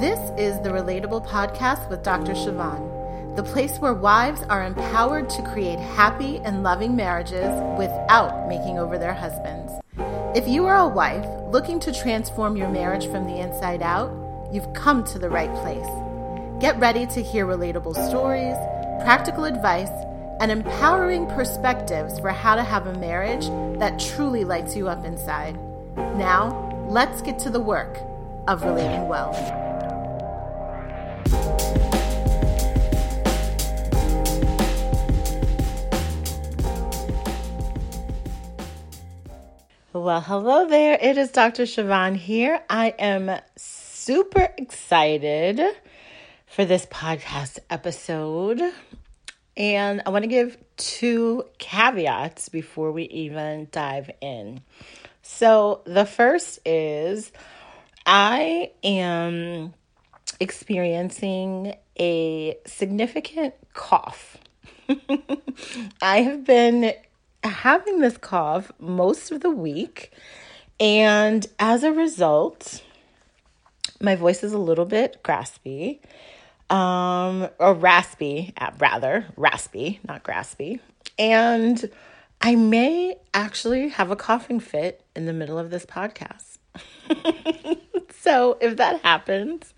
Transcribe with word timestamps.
This 0.00 0.20
is 0.38 0.60
the 0.60 0.68
Relatable 0.68 1.26
Podcast 1.26 1.90
with 1.90 2.04
Dr. 2.04 2.30
Siobhan, 2.30 3.34
the 3.34 3.42
place 3.42 3.78
where 3.78 3.94
wives 3.94 4.44
are 4.48 4.64
empowered 4.64 5.28
to 5.30 5.42
create 5.42 5.80
happy 5.80 6.38
and 6.44 6.62
loving 6.62 6.94
marriages 6.94 7.50
without 7.76 8.46
making 8.48 8.78
over 8.78 8.96
their 8.96 9.12
husbands. 9.12 9.72
If 10.36 10.46
you 10.46 10.66
are 10.66 10.76
a 10.76 10.86
wife 10.86 11.26
looking 11.50 11.80
to 11.80 11.92
transform 11.92 12.56
your 12.56 12.68
marriage 12.68 13.08
from 13.08 13.26
the 13.26 13.40
inside 13.40 13.82
out, 13.82 14.12
you've 14.52 14.72
come 14.72 15.02
to 15.02 15.18
the 15.18 15.30
right 15.30 15.52
place. 15.56 15.88
Get 16.60 16.78
ready 16.78 17.04
to 17.06 17.20
hear 17.20 17.44
relatable 17.44 17.94
stories, 18.08 18.54
practical 19.02 19.46
advice, 19.46 19.90
and 20.38 20.52
empowering 20.52 21.26
perspectives 21.26 22.20
for 22.20 22.30
how 22.30 22.54
to 22.54 22.62
have 22.62 22.86
a 22.86 22.96
marriage 23.00 23.48
that 23.80 23.98
truly 23.98 24.44
lights 24.44 24.76
you 24.76 24.88
up 24.88 25.04
inside. 25.04 25.58
Now, 25.96 26.86
let's 26.88 27.20
get 27.20 27.40
to 27.40 27.50
the 27.50 27.58
work 27.58 27.98
of 28.46 28.62
relating 28.62 29.08
well. 29.08 29.67
Well, 39.98 40.20
hello 40.20 40.64
there. 40.68 40.96
It 41.02 41.18
is 41.18 41.32
Dr. 41.32 41.64
Siobhan 41.64 42.14
here. 42.14 42.62
I 42.70 42.94
am 43.00 43.36
super 43.56 44.48
excited 44.56 45.60
for 46.46 46.64
this 46.64 46.86
podcast 46.86 47.58
episode. 47.68 48.62
And 49.56 50.00
I 50.06 50.10
want 50.10 50.22
to 50.22 50.28
give 50.28 50.56
two 50.76 51.46
caveats 51.58 52.48
before 52.48 52.92
we 52.92 53.06
even 53.06 53.66
dive 53.72 54.08
in. 54.20 54.60
So, 55.22 55.82
the 55.84 56.06
first 56.06 56.60
is 56.64 57.32
I 58.06 58.70
am 58.84 59.74
experiencing 60.38 61.74
a 61.98 62.56
significant 62.66 63.54
cough. 63.74 64.36
I 66.00 66.22
have 66.22 66.44
been 66.44 66.94
having 67.44 68.00
this 68.00 68.16
cough 68.16 68.72
most 68.78 69.30
of 69.30 69.40
the 69.40 69.50
week, 69.50 70.12
and 70.80 71.46
as 71.58 71.82
a 71.84 71.92
result, 71.92 72.82
my 74.00 74.14
voice 74.14 74.42
is 74.42 74.52
a 74.52 74.58
little 74.58 74.84
bit 74.84 75.18
graspy, 75.22 76.00
um, 76.70 77.48
or 77.58 77.74
raspy, 77.74 78.52
uh, 78.58 78.70
rather, 78.78 79.26
raspy, 79.36 80.00
not 80.06 80.22
graspy. 80.22 80.80
And 81.18 81.90
I 82.40 82.54
may 82.54 83.16
actually 83.34 83.88
have 83.88 84.10
a 84.10 84.16
coughing 84.16 84.60
fit 84.60 85.02
in 85.16 85.26
the 85.26 85.32
middle 85.32 85.58
of 85.58 85.70
this 85.70 85.84
podcast. 85.84 86.58
so 88.20 88.58
if 88.60 88.76
that 88.76 89.00
happens, 89.02 89.74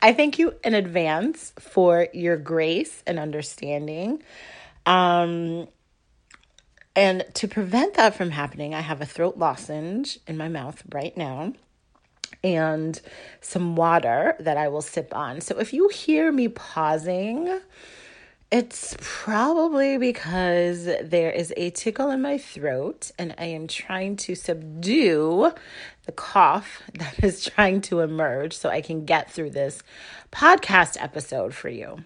I 0.00 0.12
thank 0.12 0.38
you 0.38 0.54
in 0.62 0.74
advance 0.74 1.52
for 1.58 2.08
your 2.12 2.36
grace 2.36 3.02
and 3.06 3.18
understanding. 3.18 4.22
Um, 4.86 5.66
and 6.94 7.24
to 7.34 7.48
prevent 7.48 7.94
that 7.94 8.14
from 8.14 8.30
happening, 8.30 8.74
I 8.74 8.80
have 8.80 9.00
a 9.00 9.06
throat 9.06 9.36
lozenge 9.36 10.18
in 10.26 10.36
my 10.36 10.48
mouth 10.48 10.82
right 10.92 11.16
now 11.16 11.52
and 12.42 13.00
some 13.40 13.76
water 13.76 14.36
that 14.40 14.56
I 14.56 14.68
will 14.68 14.82
sip 14.82 15.14
on. 15.14 15.40
So 15.40 15.58
if 15.58 15.72
you 15.72 15.88
hear 15.88 16.30
me 16.30 16.48
pausing, 16.48 17.60
it's 18.50 18.96
probably 19.00 19.98
because 19.98 20.88
there 21.02 21.30
is 21.30 21.52
a 21.56 21.70
tickle 21.70 22.10
in 22.10 22.22
my 22.22 22.38
throat 22.38 23.10
and 23.18 23.34
I 23.36 23.46
am 23.46 23.66
trying 23.66 24.16
to 24.16 24.34
subdue 24.34 25.52
the 26.06 26.12
cough 26.12 26.82
that 26.94 27.22
is 27.22 27.44
trying 27.44 27.80
to 27.82 28.00
emerge 28.00 28.56
so 28.56 28.70
I 28.70 28.80
can 28.80 29.04
get 29.04 29.30
through 29.30 29.50
this 29.50 29.82
podcast 30.32 31.00
episode 31.02 31.54
for 31.54 31.68
you. 31.68 31.98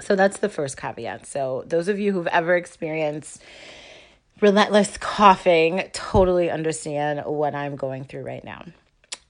So 0.00 0.14
that's 0.14 0.38
the 0.40 0.50
first 0.50 0.76
caveat. 0.76 1.24
So, 1.24 1.64
those 1.66 1.88
of 1.88 1.98
you 1.98 2.12
who've 2.12 2.26
ever 2.26 2.54
experienced 2.54 3.42
relentless 4.40 4.96
coughing 4.98 5.88
totally 5.92 6.50
understand 6.50 7.24
what 7.24 7.54
I'm 7.54 7.76
going 7.76 8.04
through 8.04 8.22
right 8.22 8.44
now. 8.44 8.64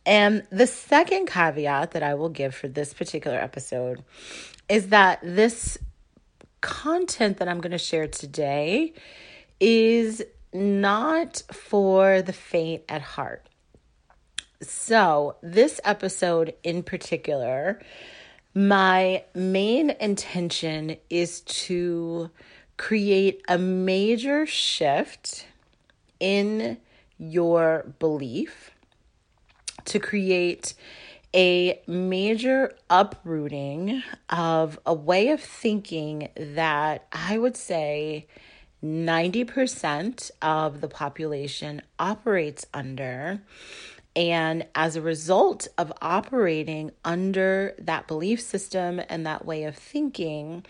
And 0.05 0.47
the 0.50 0.67
second 0.67 1.27
caveat 1.27 1.93
that 1.93 2.03
I 2.03 2.15
will 2.15 2.28
give 2.28 2.55
for 2.55 2.69
this 2.69 2.94
particular 2.94 3.37
episode 3.37 4.05
is 4.69 4.89
that 4.89 5.19
this 5.22 5.78
content 6.61 7.39
that 7.39 7.49
I'm 7.49 7.61
going 7.61 7.72
to 7.72 7.78
share 7.78 8.06
today 8.06 8.93
is 9.61 10.22
not 10.53 11.43
for 11.53 12.22
the 12.22 12.33
faint 12.33 12.83
at 12.89 13.03
heart. 13.03 13.49
So, 14.62 15.37
this 15.43 15.81
episode 15.84 16.55
in 16.62 16.83
particular, 16.83 17.81
my 18.55 19.25
main 19.34 19.91
intention 19.91 20.97
is 21.11 21.43
to 21.43 22.31
create 22.76 23.42
a 23.48 23.59
major 23.59 24.47
shift 24.47 25.47
in 26.20 26.78
your 27.19 27.94
belief, 27.98 28.70
to 29.84 29.98
create 29.98 30.75
a 31.34 31.81
major 31.86 32.75
uprooting 32.88 34.03
of 34.31 34.78
a 34.86 34.94
way 34.94 35.28
of 35.28 35.41
thinking 35.41 36.28
that 36.36 37.06
I 37.12 37.38
would 37.38 37.56
say 37.56 38.26
90% 38.82 40.31
of 40.41 40.81
the 40.81 40.88
population 40.88 41.82
operates 41.98 42.66
under. 42.72 43.42
And 44.15 44.66
as 44.75 44.97
a 44.97 45.03
result 45.03 45.69
of 45.76 45.92
operating 46.00 46.91
under 47.04 47.75
that 47.78 48.09
belief 48.09 48.41
system 48.41 49.00
and 49.09 49.26
that 49.26 49.44
way 49.44 49.65
of 49.65 49.76
thinking, 49.76 50.65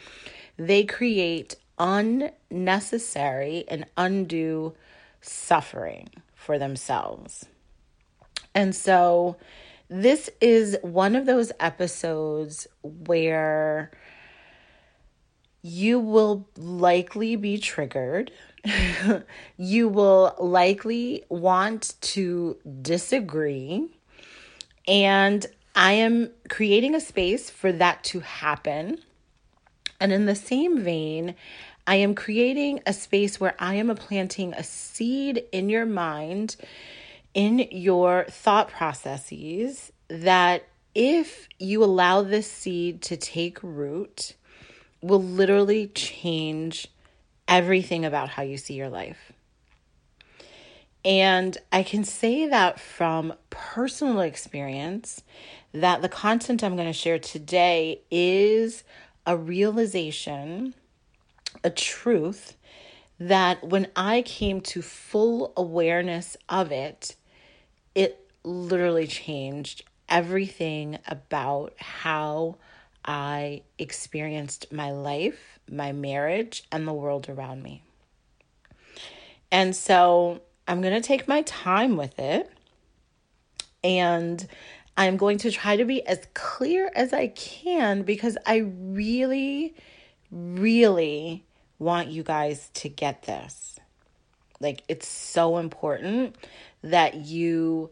they 0.57 0.85
create 0.85 1.55
unnecessary 1.79 3.65
and 3.69 3.87
undue 3.97 4.75
suffering 5.21 6.09
for 6.35 6.59
themselves. 6.59 7.47
And 8.55 8.75
so, 8.75 9.37
this 9.89 10.31
is 10.41 10.77
one 10.83 11.15
of 11.15 11.27
those 11.27 11.53
episodes 11.61 12.67
where 12.83 13.91
you 15.63 15.99
will 15.99 16.49
likely 16.57 17.37
be 17.37 17.59
triggered. 17.59 18.33
you 19.57 19.89
will 19.89 20.35
likely 20.39 21.25
want 21.29 21.95
to 22.01 22.57
disagree. 22.83 23.89
And 24.89 25.45
I 25.75 25.93
am 25.93 26.31
creating 26.49 26.95
a 26.95 27.01
space 27.01 27.51
for 27.51 27.73
that 27.73 28.03
to 28.05 28.21
happen. 28.21 28.99
And 30.01 30.13
in 30.13 30.27
the 30.27 30.35
same 30.35 30.81
vein, 30.81 31.35
I 31.87 31.97
am 31.97 32.15
creating 32.15 32.81
a 32.87 32.93
space 32.93 33.39
where 33.39 33.55
I 33.59 33.75
am 33.75 33.95
planting 33.95 34.53
a 34.55 34.65
seed 34.65 35.45
in 35.53 35.69
your 35.69 35.87
mind 35.87 36.57
in 37.35 37.59
your 37.71 38.25
thought 38.31 38.69
processes 38.69 39.93
that 40.09 40.65
if 40.95 41.49
you 41.59 41.85
allow 41.85 42.23
this 42.23 42.51
seed 42.51 43.03
to 43.03 43.17
take 43.17 43.63
root, 43.63 44.35
will 45.03 45.23
literally 45.23 45.89
change 45.89 46.89
everything 47.47 48.05
about 48.05 48.31
how 48.31 48.43
you 48.43 48.57
see 48.57 48.75
your 48.75 48.89
life. 48.89 49.33
And 51.05 51.57
I 51.71 51.83
can 51.83 52.03
say 52.03 52.49
that 52.49 52.81
from 52.81 53.35
personal 53.51 54.21
experience 54.21 55.23
that 55.73 56.03
the 56.03 56.09
content 56.09 56.65
I'm 56.65 56.75
going 56.75 56.89
to 56.89 56.93
share 56.93 57.19
today 57.19 58.01
is 58.11 58.83
a 59.27 59.37
realization, 59.37 60.75
a 61.63 61.71
truth 61.71 62.57
that 63.19 63.65
when 63.65 63.89
I 63.97 64.23
came 64.23 64.61
to 64.63 64.83
full 64.83 65.53
awareness 65.57 66.37
of 66.49 66.71
it, 66.71 67.17
it 67.95 68.31
literally 68.45 69.07
changed 69.07 69.83
everything 70.09 70.99
about 71.09 71.75
how 71.79 72.57
I 73.05 73.63
experienced 73.79 74.73
my 74.73 74.91
life, 74.93 75.59
my 75.71 75.93
marriage, 75.93 76.65
and 76.71 76.87
the 76.87 76.93
world 76.93 77.29
around 77.29 77.63
me. 77.63 77.83
And 79.51 79.75
so 79.75 80.43
I'm 80.69 80.83
going 80.83 80.95
to 80.95 81.07
take 81.07 81.29
my 81.29 81.43
time 81.43 81.97
with 81.97 82.19
it. 82.19 82.51
And 83.83 84.47
I'm 84.97 85.17
going 85.17 85.39
to 85.39 85.51
try 85.51 85.77
to 85.77 85.85
be 85.85 86.07
as 86.07 86.21
clear 86.35 86.91
as 86.95 87.13
I 87.13 87.29
can 87.29 88.03
because 88.03 88.39
I 88.47 88.59
really, 88.59 89.75
really 90.31 91.45
want 91.79 92.09
you 92.09 92.23
guys 92.23 92.71
to 92.75 92.89
get 92.89 93.25
this. 93.25 93.79
Like, 94.59 94.83
it's 94.89 95.07
so 95.07 95.59
important 95.59 96.37
that 96.83 97.15
you, 97.17 97.91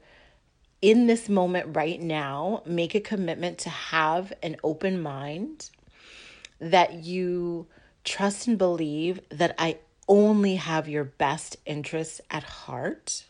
in 0.81 1.07
this 1.07 1.29
moment 1.29 1.77
right 1.77 2.01
now, 2.01 2.63
make 2.65 2.95
a 2.95 3.01
commitment 3.01 3.59
to 3.59 3.71
have 3.71 4.33
an 4.43 4.57
open 4.65 5.03
mind, 5.03 5.69
that 6.59 6.95
you 7.05 7.67
trust 8.05 8.47
and 8.47 8.57
believe 8.57 9.21
that 9.29 9.55
I 9.59 9.79
only 10.09 10.57
have 10.57 10.89
your 10.89 11.05
best 11.05 11.57
interests 11.67 12.21
at 12.31 12.45
heart, 12.45 13.25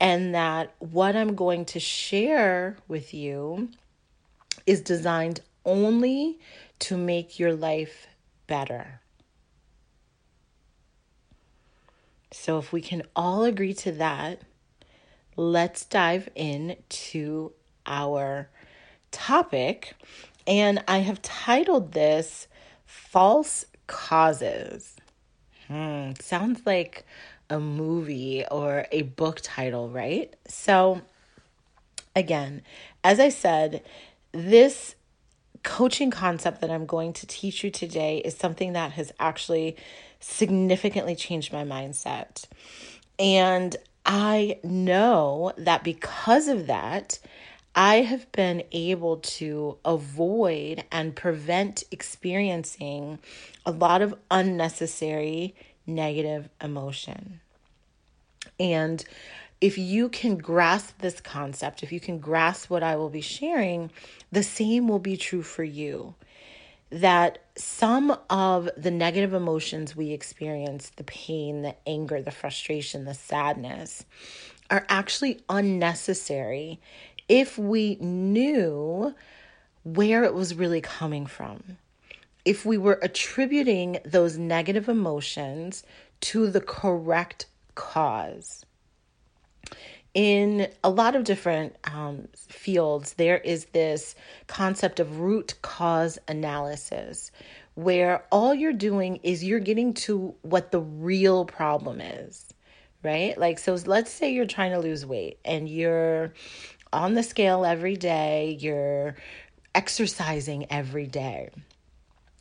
and 0.00 0.34
that 0.34 0.74
what 0.78 1.16
I'm 1.16 1.34
going 1.34 1.64
to 1.66 1.80
share 1.80 2.76
with 2.88 3.14
you 3.14 3.70
is 4.66 4.80
designed 4.80 5.40
only 5.64 6.38
to 6.80 6.96
make 6.96 7.38
your 7.38 7.54
life 7.54 8.06
better. 8.46 9.00
So, 12.32 12.58
if 12.58 12.72
we 12.72 12.80
can 12.80 13.02
all 13.14 13.44
agree 13.44 13.72
to 13.74 13.92
that, 13.92 14.42
let's 15.36 15.84
dive 15.84 16.28
into 16.34 17.52
our 17.86 18.50
topic. 19.10 19.94
And 20.46 20.82
I 20.86 20.98
have 20.98 21.22
titled 21.22 21.92
this 21.92 22.46
False 22.84 23.64
Causes. 23.86 24.96
Hmm, 25.68 26.12
sounds 26.20 26.60
like 26.66 27.04
a 27.48 27.60
movie 27.60 28.44
or 28.50 28.86
a 28.90 29.02
book 29.02 29.40
title, 29.42 29.88
right? 29.88 30.34
So, 30.48 31.02
again, 32.14 32.62
as 33.04 33.20
I 33.20 33.28
said, 33.28 33.82
this 34.32 34.94
coaching 35.62 36.10
concept 36.10 36.60
that 36.60 36.70
I'm 36.70 36.86
going 36.86 37.12
to 37.14 37.26
teach 37.26 37.64
you 37.64 37.70
today 37.70 38.18
is 38.18 38.36
something 38.36 38.72
that 38.74 38.92
has 38.92 39.12
actually 39.18 39.76
significantly 40.20 41.14
changed 41.14 41.52
my 41.52 41.64
mindset. 41.64 42.44
And 43.18 43.76
I 44.04 44.58
know 44.62 45.52
that 45.58 45.82
because 45.82 46.48
of 46.48 46.68
that, 46.68 47.18
I 47.74 47.96
have 47.96 48.30
been 48.32 48.62
able 48.72 49.18
to 49.18 49.76
avoid 49.84 50.84
and 50.90 51.14
prevent 51.14 51.84
experiencing 51.90 53.18
a 53.66 53.70
lot 53.70 54.00
of 54.00 54.14
unnecessary 54.30 55.54
negative 55.86 56.48
emotion. 56.60 57.40
And 58.58 59.04
if 59.60 59.78
you 59.78 60.08
can 60.08 60.36
grasp 60.36 60.98
this 60.98 61.20
concept, 61.20 61.82
if 61.82 61.92
you 61.92 62.00
can 62.00 62.18
grasp 62.18 62.68
what 62.68 62.82
I 62.82 62.96
will 62.96 63.08
be 63.08 63.20
sharing, 63.20 63.90
the 64.30 64.42
same 64.42 64.88
will 64.88 64.98
be 64.98 65.16
true 65.16 65.42
for 65.42 65.64
you. 65.64 66.14
That 66.90 67.38
some 67.56 68.16
of 68.30 68.68
the 68.76 68.90
negative 68.90 69.32
emotions 69.32 69.96
we 69.96 70.12
experience, 70.12 70.92
the 70.96 71.04
pain, 71.04 71.62
the 71.62 71.74
anger, 71.86 72.22
the 72.22 72.30
frustration, 72.30 73.04
the 73.04 73.14
sadness, 73.14 74.04
are 74.70 74.86
actually 74.88 75.40
unnecessary 75.48 76.80
if 77.28 77.58
we 77.58 77.96
knew 77.96 79.14
where 79.84 80.24
it 80.24 80.34
was 80.34 80.54
really 80.54 80.80
coming 80.80 81.26
from. 81.26 81.78
If 82.46 82.64
we 82.64 82.78
were 82.78 82.98
attributing 83.02 83.98
those 84.06 84.38
negative 84.38 84.88
emotions 84.88 85.82
to 86.20 86.48
the 86.48 86.62
correct 86.62 87.44
cause 87.74 88.64
in 90.16 90.68
a 90.82 90.88
lot 90.88 91.14
of 91.14 91.24
different 91.24 91.76
um, 91.84 92.26
fields, 92.48 93.12
there 93.14 93.36
is 93.36 93.66
this 93.66 94.14
concept 94.46 94.98
of 94.98 95.20
root 95.20 95.52
cause 95.60 96.18
analysis, 96.26 97.30
where 97.74 98.24
all 98.32 98.54
you're 98.54 98.72
doing 98.72 99.20
is 99.22 99.44
you're 99.44 99.60
getting 99.60 99.92
to 99.92 100.34
what 100.40 100.72
the 100.72 100.80
real 100.80 101.44
problem 101.44 102.00
is, 102.00 102.46
right? 103.02 103.36
Like, 103.36 103.58
so 103.58 103.76
let's 103.84 104.10
say 104.10 104.32
you're 104.32 104.46
trying 104.46 104.70
to 104.70 104.78
lose 104.78 105.04
weight 105.04 105.38
and 105.44 105.68
you're 105.68 106.32
on 106.94 107.12
the 107.12 107.22
scale 107.22 107.66
every 107.66 107.96
day, 107.96 108.56
you're 108.58 109.16
exercising 109.74 110.64
every 110.72 111.06
day, 111.06 111.50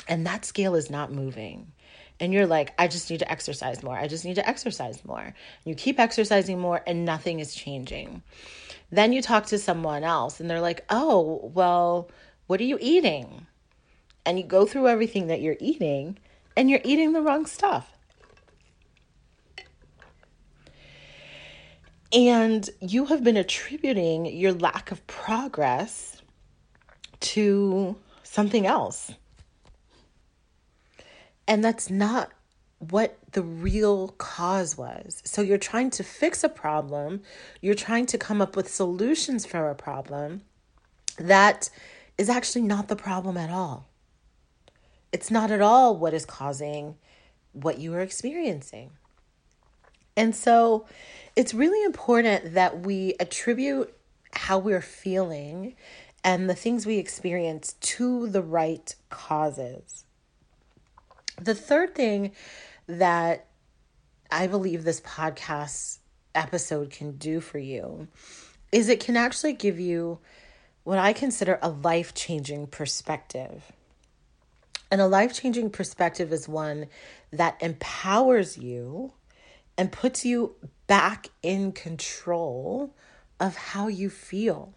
and 0.08 0.26
that 0.26 0.46
scale 0.46 0.76
is 0.76 0.90
not 0.90 1.12
moving 1.12 1.72
and 2.20 2.34
you're 2.34 2.48
like, 2.48 2.74
I 2.78 2.88
just 2.88 3.10
need 3.10 3.20
to 3.20 3.32
exercise 3.32 3.84
more. 3.84 3.98
I 3.98 4.08
just 4.08 4.24
need 4.24 4.36
to 4.36 4.48
exercise 4.48 5.04
more. 5.04 5.34
You 5.66 5.76
keep 5.76 6.00
exercising 6.00 6.60
more 6.60 6.82
and 6.88 7.04
nothing 7.04 7.40
is 7.40 7.54
changing. 7.54 8.24
Then 8.92 9.12
you 9.12 9.22
talk 9.22 9.48
to 9.48 9.58
someone 9.58 10.04
else 10.04 10.40
and 10.40 10.50
they're 10.50 10.62
like, 10.62 10.86
oh, 10.90 11.52
well, 11.54 12.10
what 12.48 12.62
are 12.62 12.66
you 12.66 12.78
eating? 12.80 13.48
And 14.26 14.40
you 14.40 14.46
go 14.46 14.66
through 14.66 14.88
everything 14.88 15.28
that 15.28 15.42
you're 15.42 15.58
eating 15.60 16.18
and 16.56 16.70
you're 16.70 16.82
eating 16.84 17.12
the 17.12 17.22
wrong 17.22 17.46
stuff. 17.46 17.92
And 22.14 22.70
you 22.80 23.06
have 23.06 23.24
been 23.26 23.36
attributing 23.36 24.26
your 24.26 24.54
lack 24.54 24.92
of 24.92 25.06
progress 25.06 26.22
to 27.20 27.98
something 28.24 28.66
else 28.66 29.12
and 31.48 31.64
that's 31.64 31.90
not 31.90 32.32
what 32.80 33.18
the 33.32 33.42
real 33.42 34.10
cause 34.18 34.78
was. 34.78 35.22
So 35.26 35.42
you're 35.42 35.58
trying 35.58 35.90
to 35.92 36.04
fix 36.04 36.44
a 36.44 36.50
problem, 36.50 37.22
you're 37.62 37.74
trying 37.74 38.06
to 38.08 38.18
come 38.18 38.42
up 38.42 38.56
with 38.56 38.70
solutions 38.70 39.46
for 39.46 39.70
a 39.70 39.76
problem 39.76 40.42
that 41.18 41.70
is 42.18 42.30
actually 42.30 42.64
not 42.64 42.88
the 42.88 42.96
problem 42.96 43.38
at 43.38 43.50
all. 43.50 43.88
It's 45.12 45.32
not 45.32 45.52
at 45.52 45.62
all 45.62 45.96
what 45.96 46.14
is 46.14 46.26
causing 46.26 46.96
what 47.54 47.80
you 47.80 47.94
are 47.94 48.02
experiencing. 48.02 48.92
And 50.18 50.36
so 50.36 50.86
it's 51.36 51.54
really 51.54 51.84
important 51.84 52.54
that 52.54 52.82
we 52.86 53.16
attribute 53.20 53.94
how 54.32 54.58
we're 54.60 54.82
feeling 54.82 55.76
and 56.24 56.50
the 56.50 56.56
things 56.56 56.86
we 56.86 56.98
experience 56.98 57.74
to 57.74 58.28
the 58.28 58.42
right 58.42 58.96
causes. 59.10 60.05
The 61.42 61.56
third 61.56 61.96
thing 61.96 62.32
that 62.88 63.48
I 64.32 64.48
believe 64.48 64.84
this 64.84 65.02
podcast 65.02 65.98
episode 66.34 66.90
can 66.90 67.18
do 67.18 67.40
for 67.40 67.58
you 67.58 68.08
is 68.72 68.90
it 68.90 69.00
can 69.00 69.18
actually 69.18 69.54
give 69.54 69.80
you 69.80 70.20
what 70.84 70.98
I 70.98 71.14
consider 71.14 71.60
a 71.62 71.70
life 71.70 72.14
changing 72.14 72.68
perspective. 72.68 73.72
And 74.92 75.02
a 75.02 75.08
life 75.08 75.34
changing 75.34 75.72
perspective 75.72 76.32
is 76.32 76.48
one 76.48 76.88
that 77.32 77.62
empowers 77.62 78.58
you 78.58 79.14
and 79.78 79.92
puts 79.92 80.26
you 80.26 80.56
back 80.88 81.30
in 81.42 81.72
control 81.72 82.94
of 83.40 83.58
how 83.58 83.88
you 83.88 84.10
feel. 84.10 84.74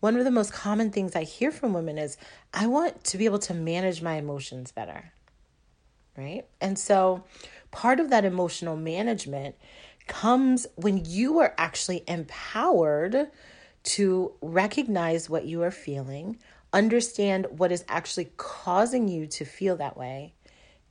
One 0.00 0.16
of 0.16 0.24
the 0.24 0.30
most 0.30 0.52
common 0.52 0.90
things 0.90 1.16
I 1.16 1.24
hear 1.24 1.50
from 1.50 1.72
women 1.72 1.98
is 1.98 2.16
I 2.52 2.66
want 2.66 3.02
to 3.04 3.18
be 3.18 3.24
able 3.24 3.38
to 3.40 3.54
manage 3.54 4.02
my 4.02 4.14
emotions 4.14 4.70
better 4.70 5.12
right? 6.16 6.46
And 6.60 6.78
so 6.78 7.24
part 7.70 8.00
of 8.00 8.10
that 8.10 8.24
emotional 8.24 8.76
management 8.76 9.56
comes 10.06 10.66
when 10.76 11.04
you 11.04 11.38
are 11.38 11.54
actually 11.58 12.04
empowered 12.06 13.30
to 13.82 14.32
recognize 14.40 15.30
what 15.30 15.44
you 15.44 15.62
are 15.62 15.70
feeling, 15.70 16.38
understand 16.72 17.46
what 17.50 17.72
is 17.72 17.84
actually 17.88 18.30
causing 18.36 19.08
you 19.08 19.26
to 19.26 19.44
feel 19.44 19.76
that 19.76 19.96
way, 19.96 20.34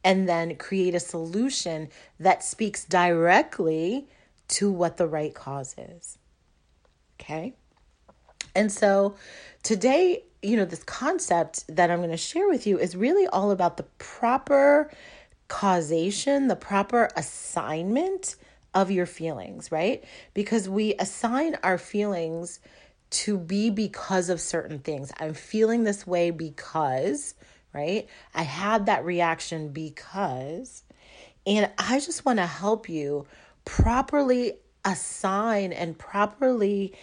and 0.03 0.29
then 0.29 0.55
create 0.55 0.96
a 0.96 1.00
solution 1.00 1.89
that 2.20 2.44
speaks 2.44 2.86
directly 2.86 4.08
to 4.48 4.72
what 4.72 4.98
the 4.98 5.08
right 5.08 5.34
cause 5.34 5.75
is. 5.77 6.17
Okay? 7.20 7.53
And 8.53 8.72
so 8.72 9.15
today, 9.63 10.24
you 10.41 10.55
know, 10.55 10.65
this 10.65 10.84
concept 10.84 11.65
that 11.67 11.91
I'm 11.91 12.00
going 12.00 12.12
to 12.12 12.17
share 12.17 12.48
with 12.48 12.65
you 12.67 12.77
is 12.77 12.96
really 12.96 13.27
all 13.27 13.51
about 13.51 13.77
the 13.77 13.84
proper 13.98 14.91
causation, 15.48 16.48
the 16.48 16.56
proper 16.56 17.10
assignment 17.16 18.36
of 18.74 18.92
your 18.92 19.06
feelings, 19.06 19.72
right? 19.72 20.04
Because 20.34 20.68
we 20.68 20.96
assign 20.96 21.56
our 21.64 21.78
feelings 21.78 22.60
to 23.12 23.38
be 23.38 23.70
because 23.70 24.30
of 24.30 24.42
certain 24.42 24.80
things. 24.80 25.12
I'm 25.20 25.34
feeling 25.34 25.84
this 25.84 26.06
way 26.06 26.32
because, 26.32 27.36
right? 27.74 28.08
I 28.34 28.44
had 28.44 28.88
that 28.88 29.06
reaction 29.06 29.70
because. 29.70 30.84
And 31.48 31.72
I 31.78 32.00
just 32.00 32.25
want 32.25 32.40
to 32.40 32.46
help 32.46 32.90
you 32.90 33.28
properly 33.64 34.54
assign 34.84 35.72
and 35.72 35.98
properly 35.98 36.94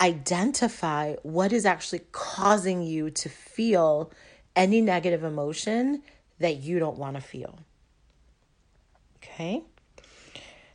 identify 0.00 1.14
what 1.22 1.52
is 1.52 1.66
actually 1.66 2.00
causing 2.10 2.82
you 2.82 3.10
to 3.10 3.28
feel 3.28 4.10
any 4.56 4.80
negative 4.80 5.24
emotion 5.24 6.02
that 6.38 6.56
you 6.56 6.78
don't 6.78 6.98
want 6.98 7.16
to 7.16 7.22
feel. 7.22 7.58
Okay. 9.22 9.62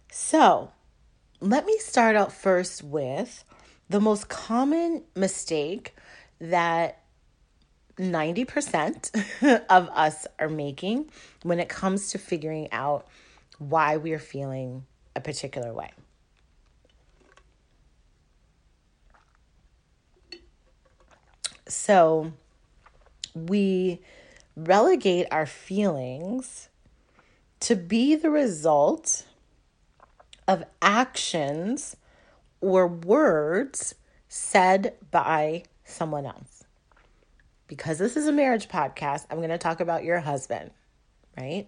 So 0.09 0.71
let 1.41 1.65
me 1.65 1.77
start 1.79 2.15
out 2.15 2.31
first 2.31 2.83
with 2.83 3.43
the 3.89 3.99
most 3.99 4.29
common 4.29 5.03
mistake 5.15 5.95
that 6.39 7.03
90% 7.97 9.65
of 9.69 9.89
us 9.89 10.27
are 10.39 10.49
making 10.49 11.09
when 11.43 11.59
it 11.59 11.67
comes 11.69 12.11
to 12.11 12.17
figuring 12.17 12.71
out 12.71 13.07
why 13.59 13.97
we're 13.97 14.19
feeling 14.19 14.85
a 15.15 15.21
particular 15.21 15.73
way. 15.73 15.91
So 21.67 22.31
we 23.35 23.99
relegate 24.55 25.27
our 25.31 25.45
feelings 25.45 26.69
to 27.61 27.75
be 27.75 28.15
the 28.15 28.29
result 28.29 29.25
of 30.47 30.63
actions 30.81 31.95
or 32.61 32.87
words 32.87 33.95
said 34.27 34.95
by 35.11 35.63
someone 35.83 36.25
else. 36.25 36.63
because 37.67 37.97
this 37.97 38.15
is 38.15 38.27
a 38.27 38.31
marriage 38.31 38.69
podcast, 38.69 39.25
I'm 39.29 39.37
going 39.37 39.49
to 39.49 39.57
talk 39.57 39.79
about 39.79 40.03
your 40.03 40.19
husband, 40.19 40.71
right? 41.37 41.67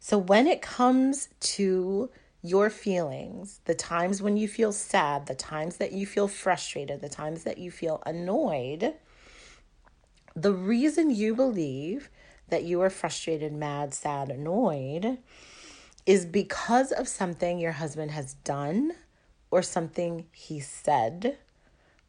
So 0.00 0.18
when 0.18 0.46
it 0.46 0.62
comes 0.62 1.28
to 1.40 2.10
your 2.42 2.70
feelings, 2.70 3.60
the 3.64 3.74
times 3.74 4.22
when 4.22 4.36
you 4.36 4.48
feel 4.48 4.72
sad, 4.72 5.26
the 5.26 5.34
times 5.34 5.76
that 5.76 5.92
you 5.92 6.06
feel 6.06 6.28
frustrated, 6.28 7.00
the 7.00 7.08
times 7.08 7.44
that 7.44 7.58
you 7.58 7.70
feel 7.70 8.02
annoyed, 8.06 8.94
the 10.34 10.52
reason 10.52 11.10
you 11.10 11.34
believe 11.34 12.08
that 12.48 12.64
you 12.64 12.80
are 12.82 12.90
frustrated, 12.90 13.52
mad, 13.52 13.94
sad, 13.94 14.30
annoyed 14.30 15.18
is 16.04 16.24
because 16.24 16.92
of 16.92 17.08
something 17.08 17.58
your 17.58 17.72
husband 17.72 18.12
has 18.12 18.34
done 18.34 18.92
or 19.50 19.62
something 19.62 20.26
he 20.32 20.60
said 20.60 21.36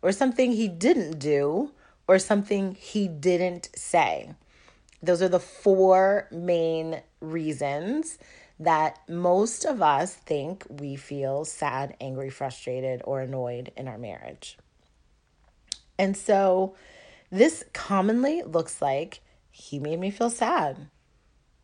or 0.02 0.12
something 0.12 0.52
he 0.52 0.68
didn't 0.68 1.18
do 1.18 1.72
or 2.08 2.20
something 2.20 2.76
he 2.76 3.08
didn't 3.08 3.70
say. 3.76 4.34
Those 5.02 5.22
are 5.22 5.30
the 5.30 5.40
four 5.40 6.28
main 6.32 7.02
reasons 7.20 8.18
that 8.60 9.00
most 9.08 9.66
of 9.66 9.82
us 9.82 10.16
think 10.16 10.66
we 10.70 10.96
feel 10.96 11.46
sad, 11.46 11.96
angry, 12.02 12.30
frustrated, 12.30 13.02
or 13.04 13.22
annoyed 13.22 13.72
in 13.78 13.88
our 13.88 13.98
marriage. 13.98 14.58
And 16.00 16.18
so 16.18 16.76
this 17.30 17.64
commonly 17.74 18.42
looks 18.44 18.82
like 18.82 19.22
he 19.58 19.80
made 19.80 20.00
me 20.00 20.12
feel 20.12 20.30
sad. 20.30 20.88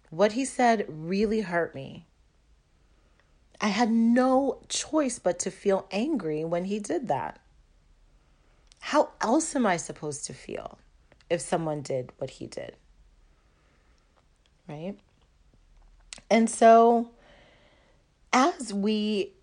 What 0.09 0.31
he 0.31 0.45
said 0.45 0.85
really 0.89 1.41
hurt 1.41 1.75
me. 1.75 2.07
I 3.61 3.67
had 3.67 3.91
no 3.91 4.61
choice 4.67 5.19
but 5.19 5.37
to 5.39 5.51
feel 5.51 5.87
angry 5.91 6.43
when 6.43 6.65
he 6.65 6.79
did 6.79 7.07
that. 7.07 7.39
How 8.79 9.11
else 9.21 9.55
am 9.55 9.67
I 9.67 9.77
supposed 9.77 10.25
to 10.25 10.33
feel 10.33 10.79
if 11.29 11.39
someone 11.39 11.81
did 11.81 12.11
what 12.17 12.31
he 12.31 12.47
did? 12.47 12.75
Right? 14.67 14.95
And 16.31 16.49
so, 16.49 17.11
as 18.33 18.73
we 18.73 19.33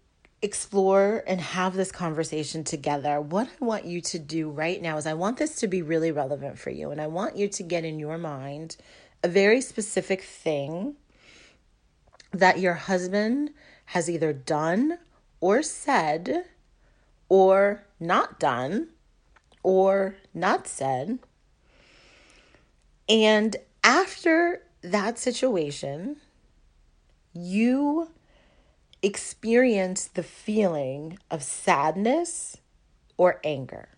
explore 0.43 1.23
and 1.27 1.41
have 1.41 1.75
this 1.75 1.93
conversation 1.93 2.65
together, 2.65 3.21
what 3.21 3.49
I 3.49 3.65
want 3.65 3.85
you 3.85 4.01
to 4.01 4.19
do 4.19 4.49
right 4.49 4.81
now 4.81 4.97
is 4.97 5.07
I 5.07 5.15
want 5.15 5.39
this 5.39 5.57
to 5.57 5.69
be 5.69 5.83
really 5.83 6.13
relevant 6.13 6.59
for 6.59 6.71
you. 6.71 6.91
And 6.91 7.01
I 7.01 7.07
want 7.07 7.37
you 7.37 7.49
to 7.49 7.63
get 7.63 7.85
in 7.85 7.99
your 7.99 8.19
mind 8.19 8.77
a 9.23 9.29
very 9.29 9.61
specific 9.61 10.23
thing 10.23 10.97
that 12.33 12.59
your 12.59 12.75
husband 12.75 13.51
has 13.87 14.09
either 14.09 14.33
done 14.33 14.99
or 15.41 15.63
said 15.63 16.45
or 17.29 17.85
not 17.99 18.39
done 18.39 18.89
or 19.63 20.17
not 20.33 20.67
said. 20.67 21.19
And 23.09 23.57
after 23.83 24.63
that 24.83 25.19
situation, 25.19 26.17
you 27.33 28.11
experience 29.03 30.07
the 30.07 30.23
feeling 30.23 31.19
of 31.31 31.43
sadness 31.43 32.59
or 33.17 33.41
anger. 33.45 33.89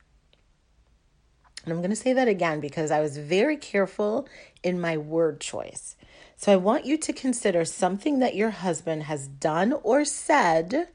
And 1.64 1.72
I'm 1.72 1.80
going 1.80 1.90
to 1.90 1.96
say 1.96 2.12
that 2.12 2.28
again 2.28 2.60
because 2.60 2.90
I 2.90 3.00
was 3.00 3.16
very 3.16 3.56
careful 3.56 4.28
in 4.62 4.80
my 4.80 4.96
word 4.96 5.40
choice. 5.40 5.96
So 6.36 6.52
I 6.52 6.56
want 6.56 6.84
you 6.84 6.98
to 6.98 7.12
consider 7.12 7.64
something 7.64 8.18
that 8.18 8.34
your 8.34 8.50
husband 8.50 9.04
has 9.04 9.28
done 9.28 9.74
or 9.84 10.04
said, 10.04 10.88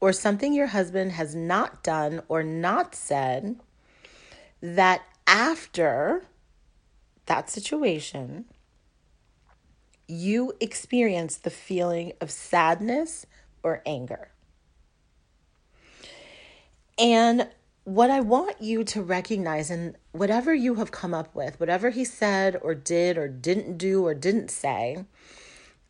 or 0.00 0.12
something 0.12 0.52
your 0.52 0.68
husband 0.68 1.12
has 1.12 1.34
not 1.34 1.82
done 1.82 2.22
or 2.28 2.42
not 2.42 2.94
said 2.94 3.56
that 4.60 5.02
after 5.26 6.24
that 7.26 7.50
situation, 7.50 8.44
you 10.12 10.52
experience 10.60 11.36
the 11.36 11.50
feeling 11.50 12.12
of 12.20 12.30
sadness 12.30 13.26
or 13.62 13.82
anger. 13.86 14.30
And 16.98 17.48
what 17.84 18.10
I 18.10 18.20
want 18.20 18.60
you 18.60 18.84
to 18.84 19.02
recognize, 19.02 19.70
and 19.70 19.96
whatever 20.12 20.54
you 20.54 20.74
have 20.74 20.92
come 20.92 21.14
up 21.14 21.34
with, 21.34 21.58
whatever 21.58 21.90
he 21.90 22.04
said 22.04 22.58
or 22.62 22.74
did 22.74 23.18
or 23.18 23.26
didn't 23.26 23.78
do 23.78 24.06
or 24.06 24.14
didn't 24.14 24.50
say, 24.50 25.04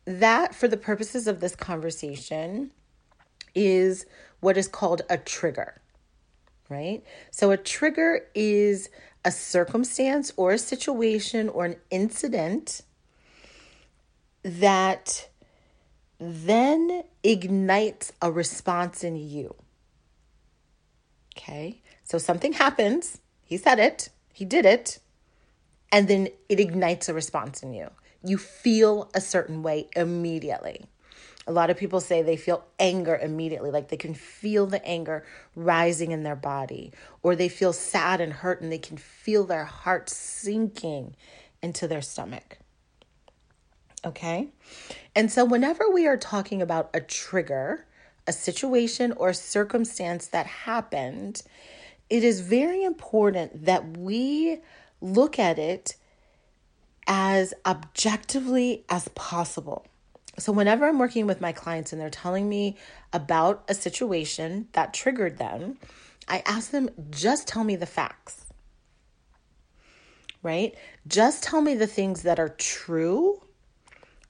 that 0.05 0.55
for 0.55 0.67
the 0.67 0.77
purposes 0.77 1.27
of 1.27 1.39
this 1.39 1.55
conversation 1.55 2.71
is 3.53 4.05
what 4.39 4.57
is 4.57 4.67
called 4.67 5.01
a 5.09 5.17
trigger 5.17 5.81
right? 6.69 7.03
So 7.31 7.51
a 7.51 7.57
trigger 7.57 8.27
is 8.33 8.89
a 9.25 9.31
circumstance 9.31 10.33
or 10.35 10.51
a 10.51 10.57
situation 10.57 11.49
or 11.49 11.65
an 11.65 11.75
incident 11.89 12.81
that 14.43 15.29
then 16.19 17.03
ignites 17.23 18.13
a 18.21 18.31
response 18.31 19.03
in 19.03 19.15
you. 19.15 19.55
Okay? 21.35 21.81
So 22.03 22.17
something 22.17 22.53
happens, 22.53 23.19
he 23.43 23.57
said 23.57 23.79
it, 23.79 24.09
he 24.31 24.45
did 24.45 24.65
it, 24.65 24.99
and 25.91 26.07
then 26.07 26.27
it 26.49 26.59
ignites 26.59 27.09
a 27.09 27.13
response 27.13 27.63
in 27.63 27.73
you. 27.73 27.89
You 28.23 28.37
feel 28.37 29.09
a 29.13 29.21
certain 29.21 29.63
way 29.63 29.87
immediately. 29.95 30.85
A 31.45 31.51
lot 31.51 31.69
of 31.69 31.77
people 31.77 31.99
say 31.99 32.21
they 32.21 32.37
feel 32.37 32.63
anger 32.79 33.17
immediately, 33.17 33.69
like 33.69 33.89
they 33.89 33.97
can 33.97 34.13
feel 34.13 34.65
the 34.65 34.85
anger 34.85 35.25
rising 35.55 36.11
in 36.11 36.23
their 36.23 36.37
body, 36.37 36.93
or 37.21 37.35
they 37.35 37.49
feel 37.49 37.73
sad 37.73 38.21
and 38.21 38.31
hurt 38.31 38.61
and 38.61 38.71
they 38.71 38.77
can 38.77 38.97
feel 38.97 39.43
their 39.43 39.65
heart 39.65 40.09
sinking 40.09 41.15
into 41.61 41.87
their 41.87 42.01
stomach. 42.01 42.59
Okay? 44.05 44.49
And 45.15 45.31
so, 45.31 45.45
whenever 45.45 45.89
we 45.89 46.07
are 46.07 46.17
talking 46.17 46.61
about 46.61 46.89
a 46.93 47.01
trigger, 47.01 47.85
a 48.27 48.33
situation 48.33 49.11
or 49.13 49.33
circumstance 49.33 50.27
that 50.27 50.45
happened, 50.45 51.43
it 52.09 52.23
is 52.23 52.41
very 52.41 52.83
important 52.83 53.65
that 53.65 53.97
we 53.97 54.59
look 55.01 55.39
at 55.39 55.59
it 55.59 55.95
as 57.07 57.53
objectively 57.65 58.85
as 58.89 59.07
possible. 59.09 59.85
So, 60.39 60.51
whenever 60.51 60.87
I'm 60.87 60.99
working 60.99 61.27
with 61.27 61.41
my 61.41 61.51
clients 61.51 61.93
and 61.93 62.01
they're 62.01 62.09
telling 62.09 62.49
me 62.49 62.77
about 63.11 63.63
a 63.67 63.73
situation 63.73 64.67
that 64.73 64.93
triggered 64.93 65.37
them, 65.37 65.77
I 66.27 66.41
ask 66.45 66.71
them, 66.71 66.89
just 67.11 67.47
tell 67.47 67.63
me 67.63 67.75
the 67.75 67.85
facts, 67.85 68.45
right? 70.41 70.73
Just 71.07 71.43
tell 71.43 71.61
me 71.61 71.75
the 71.75 71.87
things 71.87 72.23
that 72.23 72.39
are 72.39 72.49
true, 72.49 73.41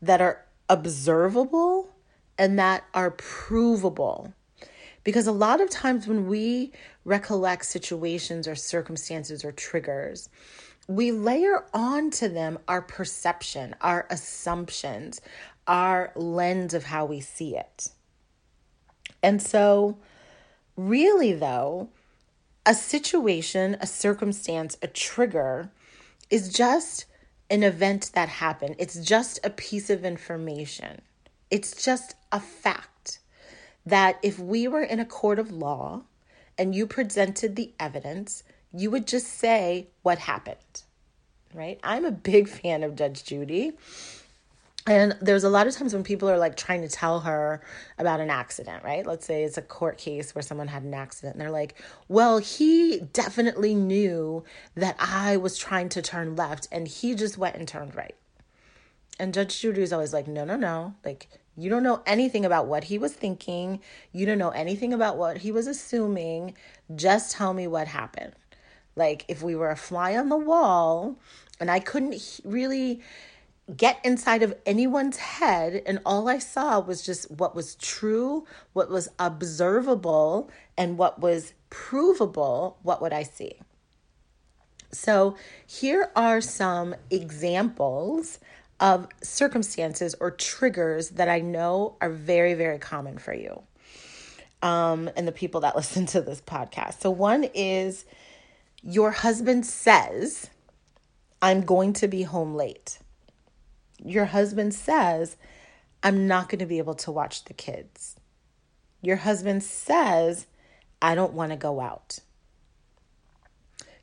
that 0.04 0.22
are 0.22 0.44
observable, 0.70 1.90
and 2.38 2.58
that 2.60 2.84
are 2.94 3.12
provable. 3.12 4.34
Because 5.04 5.28
a 5.28 5.32
lot 5.32 5.62
of 5.62 5.70
times 5.70 6.08
when 6.08 6.28
we 6.28 6.72
recollect 7.06 7.66
situations 7.66 8.48
or 8.48 8.56
circumstances 8.56 9.44
or 9.44 9.52
triggers, 9.52 10.30
we 10.88 11.12
layer 11.12 11.66
onto 11.74 12.28
them 12.28 12.60
our 12.68 12.82
perception, 12.82 13.76
our 13.82 14.06
assumptions, 14.10 15.22
our 15.68 16.12
lens 16.16 16.74
of 16.74 16.86
how 16.86 17.06
we 17.06 17.22
see 17.22 17.56
it. 17.56 17.90
And 19.22 19.42
so, 19.42 19.98
really, 20.76 21.34
though, 21.34 21.90
a 22.66 22.74
situation, 22.74 23.78
a 23.80 23.88
circumstance, 23.88 24.78
a 24.82 24.88
trigger 24.88 25.70
is 26.30 26.52
just 26.52 27.06
an 27.54 27.62
event 27.62 28.10
that 28.16 28.30
happened. 28.30 28.76
It's 28.80 28.96
just 28.96 29.40
a 29.44 29.50
piece 29.52 29.92
of 29.92 30.04
information. 30.04 31.02
It's 31.52 31.86
just 31.86 32.16
a 32.32 32.40
fact 32.40 33.20
that 33.86 34.18
if 34.24 34.40
we 34.40 34.68
were 34.68 34.82
in 34.82 35.00
a 35.00 35.06
court 35.06 35.38
of 35.38 35.52
law 35.52 36.02
and 36.58 36.74
you 36.74 36.88
presented 36.88 37.56
the 37.56 37.72
evidence, 37.80 38.42
you 38.74 38.90
would 38.90 39.06
just 39.06 39.28
say 39.28 39.86
what 40.02 40.18
happened, 40.18 40.82
right? 41.54 41.80
I'm 41.84 42.06
a 42.06 42.12
big 42.12 42.48
fan 42.48 42.82
of 42.82 42.96
Judge 42.96 43.24
Judy. 43.24 43.74
And 44.86 45.16
there's 45.22 45.46
a 45.46 45.50
lot 45.50 45.66
of 45.66 45.74
times 45.74 45.94
when 45.94 46.04
people 46.04 46.30
are 46.30 46.38
like 46.38 46.58
trying 46.58 46.82
to 46.82 46.90
tell 46.90 47.22
her 47.22 47.62
about 47.98 48.20
an 48.20 48.30
accident, 48.30 48.84
right? 48.84 49.06
Let's 49.06 49.26
say 49.26 49.44
it's 49.44 49.58
a 49.58 49.62
court 49.62 49.98
case 49.98 50.36
where 50.36 50.42
someone 50.42 50.68
had 50.68 50.84
an 50.84 50.94
accident 50.94 51.36
and 51.36 51.42
they're 51.42 51.52
like, 51.52 51.82
well, 52.10 52.40
he 52.40 53.00
definitely 53.14 53.76
knew 53.76 54.44
that 54.76 54.98
I 55.00 55.38
was 55.38 55.58
trying 55.58 55.88
to 55.90 56.02
turn 56.02 56.36
left 56.36 56.68
and 56.70 56.86
he 56.88 57.16
just 57.16 57.38
went 57.38 57.56
and 57.56 57.66
turned 57.66 57.96
right. 57.96 58.16
And 59.20 59.34
Judge 59.34 59.62
Judy 59.62 59.84
is 59.84 59.94
always 59.94 60.12
like, 60.12 60.28
no, 60.28 60.44
no, 60.44 60.58
no. 60.58 60.96
Like, 61.06 61.30
you 61.56 61.70
don't 61.70 61.84
know 61.84 62.02
anything 62.06 62.46
about 62.46 62.68
what 62.68 62.86
he 62.86 62.98
was 62.98 63.14
thinking. 63.14 63.80
You 64.12 64.26
don't 64.26 64.40
know 64.40 64.50
anything 64.50 64.92
about 64.92 65.18
what 65.18 65.38
he 65.38 65.52
was 65.52 65.68
assuming. 65.68 66.56
Just 66.94 67.32
tell 67.32 67.54
me 67.54 67.68
what 67.68 67.88
happened. 67.88 68.34
Like, 68.96 69.24
if 69.28 69.42
we 69.42 69.56
were 69.56 69.70
a 69.70 69.78
fly 69.78 70.18
on 70.18 70.30
the 70.30 70.38
wall 70.38 71.20
and 71.60 71.72
I 71.72 71.80
couldn't 71.80 72.42
really 72.44 73.02
get 73.76 74.00
inside 74.04 74.44
of 74.44 74.56
anyone's 74.66 75.18
head 75.18 75.82
and 75.86 76.00
all 76.06 76.28
I 76.28 76.40
saw 76.40 76.80
was 76.80 77.06
just 77.06 77.32
what 77.32 77.56
was 77.56 77.76
true, 77.76 78.46
what 78.74 78.90
was 78.90 79.10
observable, 79.20 80.50
and 80.78 80.98
what 80.98 81.20
was 81.20 81.54
provable, 81.70 82.78
what 82.84 83.02
would 83.02 83.14
I 83.14 83.24
see? 83.24 83.54
So, 84.92 85.38
here 85.66 86.12
are 86.16 86.40
some 86.40 86.94
examples 87.10 88.40
of 88.80 89.08
circumstances 89.24 90.14
or 90.20 90.30
triggers 90.30 91.10
that 91.12 91.30
I 91.30 91.40
know 91.40 91.96
are 92.02 92.10
very, 92.10 92.54
very 92.54 92.78
common 92.78 93.18
for 93.18 93.34
you 93.34 93.64
um, 94.62 95.10
and 95.16 95.28
the 95.28 95.32
people 95.32 95.62
that 95.62 95.76
listen 95.76 96.06
to 96.08 96.22
this 96.22 96.42
podcast. 96.42 97.00
So, 97.02 97.10
one 97.10 97.46
is 97.56 98.06
your 98.84 99.12
husband 99.12 99.66
says, 99.66 100.50
I'm 101.42 101.62
going 101.62 101.94
to 101.94 102.08
be 102.08 102.24
home 102.24 102.54
late. 102.56 103.00
Your 103.98 104.26
husband 104.26 104.74
says, 104.74 105.38
I'm 106.02 106.28
not 106.28 106.50
going 106.50 106.60
to 106.60 106.66
be 106.66 106.78
able 106.80 106.96
to 106.96 107.12
watch 107.12 107.46
the 107.46 107.54
kids. 107.54 108.16
Your 109.02 109.18
husband 109.18 109.64
says, 109.64 110.48
I 111.02 111.16
don't 111.16 111.34
want 111.34 111.52
to 111.52 111.58
go 111.58 111.80
out. 111.80 112.20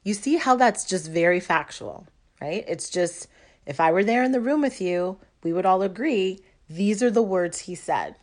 You 0.03 0.15
see 0.15 0.37
how 0.37 0.57
that's 0.57 0.85
just 0.85 1.11
very 1.11 1.41
factual, 1.41 2.07
right? 2.41 2.65
It's 2.67 2.89
just, 2.89 3.27
if 3.67 3.81
I 3.81 3.93
were 3.93 4.05
there 4.05 4.25
in 4.25 4.33
the 4.33 4.41
room 4.41 4.63
with 4.63 4.81
you, 4.81 5.19
we 5.43 5.53
would 5.53 5.67
all 5.67 5.83
agree 5.83 6.41
these 6.69 7.03
are 7.03 7.11
the 7.11 7.23
words 7.23 7.61
he 7.61 7.75
said. 7.75 8.17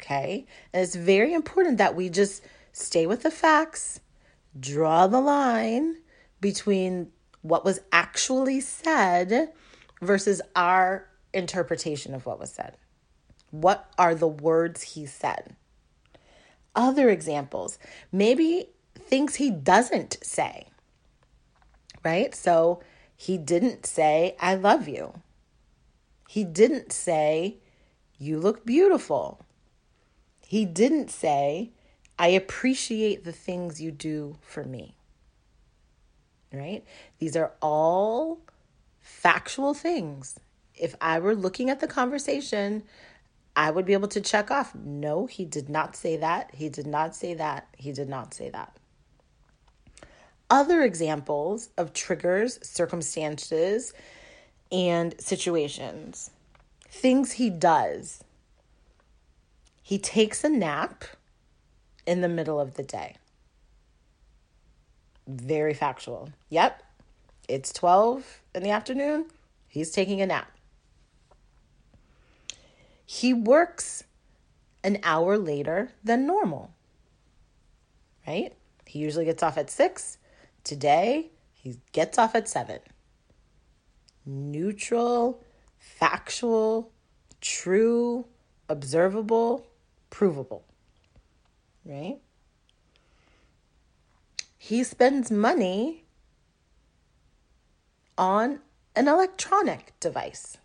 Okay? 0.00 0.46
And 0.72 0.82
it's 0.82 0.94
very 0.94 1.32
important 1.32 1.78
that 1.78 1.94
we 1.94 2.08
just 2.08 2.42
stay 2.72 3.06
with 3.06 3.22
the 3.22 3.30
facts, 3.30 4.00
draw 4.58 5.06
the 5.06 5.20
line 5.20 5.96
between 6.40 7.10
what 7.42 7.64
was 7.64 7.80
actually 7.92 8.60
said 8.60 9.52
versus 10.00 10.40
our 10.54 11.06
interpretation 11.32 12.14
of 12.14 12.26
what 12.26 12.38
was 12.38 12.52
said. 12.52 12.76
What 13.50 13.90
are 13.98 14.14
the 14.14 14.28
words 14.28 14.82
he 14.82 15.06
said? 15.06 15.56
Other 16.74 17.08
examples, 17.08 17.78
maybe 18.12 18.68
things 18.94 19.36
he 19.36 19.50
doesn't 19.50 20.18
say, 20.22 20.68
right? 22.04 22.34
So 22.34 22.82
he 23.16 23.38
didn't 23.38 23.86
say, 23.86 24.36
I 24.40 24.54
love 24.54 24.86
you. 24.86 25.14
He 26.28 26.44
didn't 26.44 26.92
say, 26.92 27.56
You 28.18 28.38
look 28.38 28.64
beautiful. 28.64 29.40
He 30.46 30.64
didn't 30.64 31.10
say, 31.10 31.70
I 32.18 32.28
appreciate 32.28 33.24
the 33.24 33.32
things 33.32 33.80
you 33.80 33.90
do 33.90 34.38
for 34.40 34.64
me. 34.64 34.94
Right? 36.52 36.84
These 37.18 37.36
are 37.36 37.52
all 37.60 38.40
factual 39.08 39.74
things. 39.74 40.38
If 40.74 40.94
I 41.00 41.18
were 41.18 41.34
looking 41.34 41.70
at 41.70 41.80
the 41.80 41.88
conversation, 41.88 42.84
I 43.56 43.70
would 43.70 43.86
be 43.86 43.94
able 43.94 44.08
to 44.08 44.20
check 44.20 44.50
off 44.50 44.74
no, 44.74 45.26
he 45.26 45.44
did 45.44 45.68
not 45.68 45.96
say 45.96 46.16
that. 46.18 46.54
He 46.54 46.68
did 46.68 46.86
not 46.86 47.16
say 47.16 47.34
that. 47.34 47.66
He 47.76 47.90
did 47.90 48.08
not 48.08 48.32
say 48.34 48.50
that. 48.50 48.76
Other 50.50 50.82
examples 50.82 51.70
of 51.76 51.92
triggers, 51.92 52.60
circumstances, 52.62 53.92
and 54.70 55.20
situations. 55.20 56.30
Things 56.88 57.32
he 57.32 57.50
does. 57.50 58.22
He 59.82 59.98
takes 59.98 60.44
a 60.44 60.48
nap 60.48 61.04
in 62.06 62.20
the 62.20 62.28
middle 62.28 62.60
of 62.60 62.74
the 62.74 62.82
day. 62.82 63.16
Very 65.26 65.74
factual. 65.74 66.30
Yep, 66.50 66.82
it's 67.48 67.72
12 67.72 68.42
in 68.54 68.62
the 68.62 68.70
afternoon. 68.70 69.26
He's 69.66 69.90
taking 69.90 70.20
a 70.20 70.26
nap. 70.26 70.52
He 73.04 73.32
works 73.32 74.04
an 74.84 74.98
hour 75.02 75.36
later 75.38 75.92
than 76.04 76.26
normal, 76.26 76.74
right? 78.26 78.52
He 78.86 78.98
usually 78.98 79.24
gets 79.24 79.42
off 79.42 79.58
at 79.58 79.70
6. 79.70 80.18
Today, 80.62 81.30
he 81.52 81.78
gets 81.92 82.18
off 82.18 82.34
at 82.34 82.48
7. 82.48 82.80
Neutral, 84.26 85.42
factual, 85.78 86.92
true, 87.40 88.26
observable, 88.68 89.66
provable 90.10 90.64
right? 91.88 92.18
He 94.58 94.84
spends 94.84 95.30
money 95.30 96.04
on 98.18 98.60
an 98.94 99.08
electronic 99.08 99.94
device. 100.00 100.58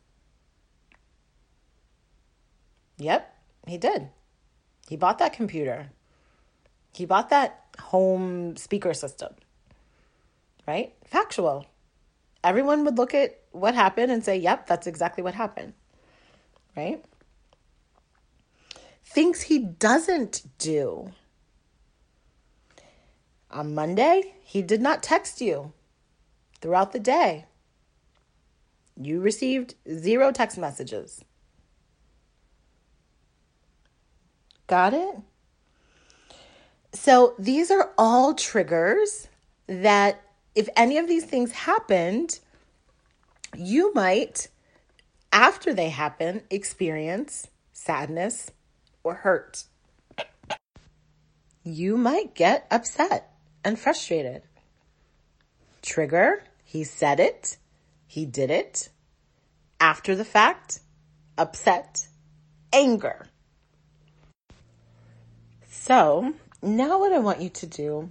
Yep, 2.97 3.33
he 3.67 3.77
did. 3.77 4.09
He 4.89 4.97
bought 4.97 5.19
that 5.19 5.33
computer. 5.33 5.91
He 6.93 7.05
bought 7.05 7.29
that 7.29 7.63
home 7.79 8.57
speaker 8.57 8.93
system. 8.93 9.33
Right? 10.67 10.93
Factual. 11.05 11.65
Everyone 12.43 12.83
would 12.83 12.97
look 12.97 13.13
at 13.13 13.39
what 13.51 13.73
happened 13.75 14.11
and 14.11 14.23
say, 14.23 14.37
yep, 14.37 14.67
that's 14.67 14.87
exactly 14.87 15.23
what 15.23 15.33
happened. 15.33 15.73
Right? 16.75 17.03
things 19.13 19.41
he 19.43 19.59
doesn't 19.59 20.43
do. 20.57 21.11
On 23.51 23.75
Monday, 23.75 24.33
he 24.41 24.63
did 24.63 24.81
not 24.81 25.03
text 25.03 25.39
you 25.39 25.71
throughout 26.63 26.93
the 26.93 26.99
day. 26.99 27.45
You 28.95 29.19
received 29.19 29.75
zero 29.93 30.31
text 30.31 30.57
messages. 30.57 31.23
Got 34.65 34.93
it? 34.93 35.15
So 36.93 37.35
these 37.37 37.69
are 37.69 37.91
all 37.97 38.33
triggers 38.33 39.27
that, 39.67 40.21
if 40.55 40.69
any 40.77 40.97
of 40.97 41.09
these 41.09 41.25
things 41.25 41.51
happened, 41.51 42.39
you 43.57 43.93
might, 43.93 44.47
after 45.33 45.73
they 45.73 45.89
happen, 45.89 46.43
experience 46.49 47.49
sadness, 47.73 48.51
or 49.03 49.15
hurt. 49.15 49.65
You 51.65 51.97
might 51.97 52.35
get 52.35 52.67
upset 52.71 53.33
and 53.65 53.77
frustrated. 53.77 54.43
Trigger, 55.81 56.45
he 56.73 56.83
said 56.83 57.19
it, 57.19 57.57
he 58.07 58.25
did 58.25 58.49
it. 58.49 58.89
After 59.79 60.15
the 60.15 60.25
fact, 60.25 60.79
upset, 61.37 62.07
anger. 62.73 63.27
So, 65.69 66.33
now 66.63 66.97
what 66.97 67.13
I 67.13 67.19
want 67.19 67.41
you 67.41 67.49
to 67.49 67.67
do 67.67 68.09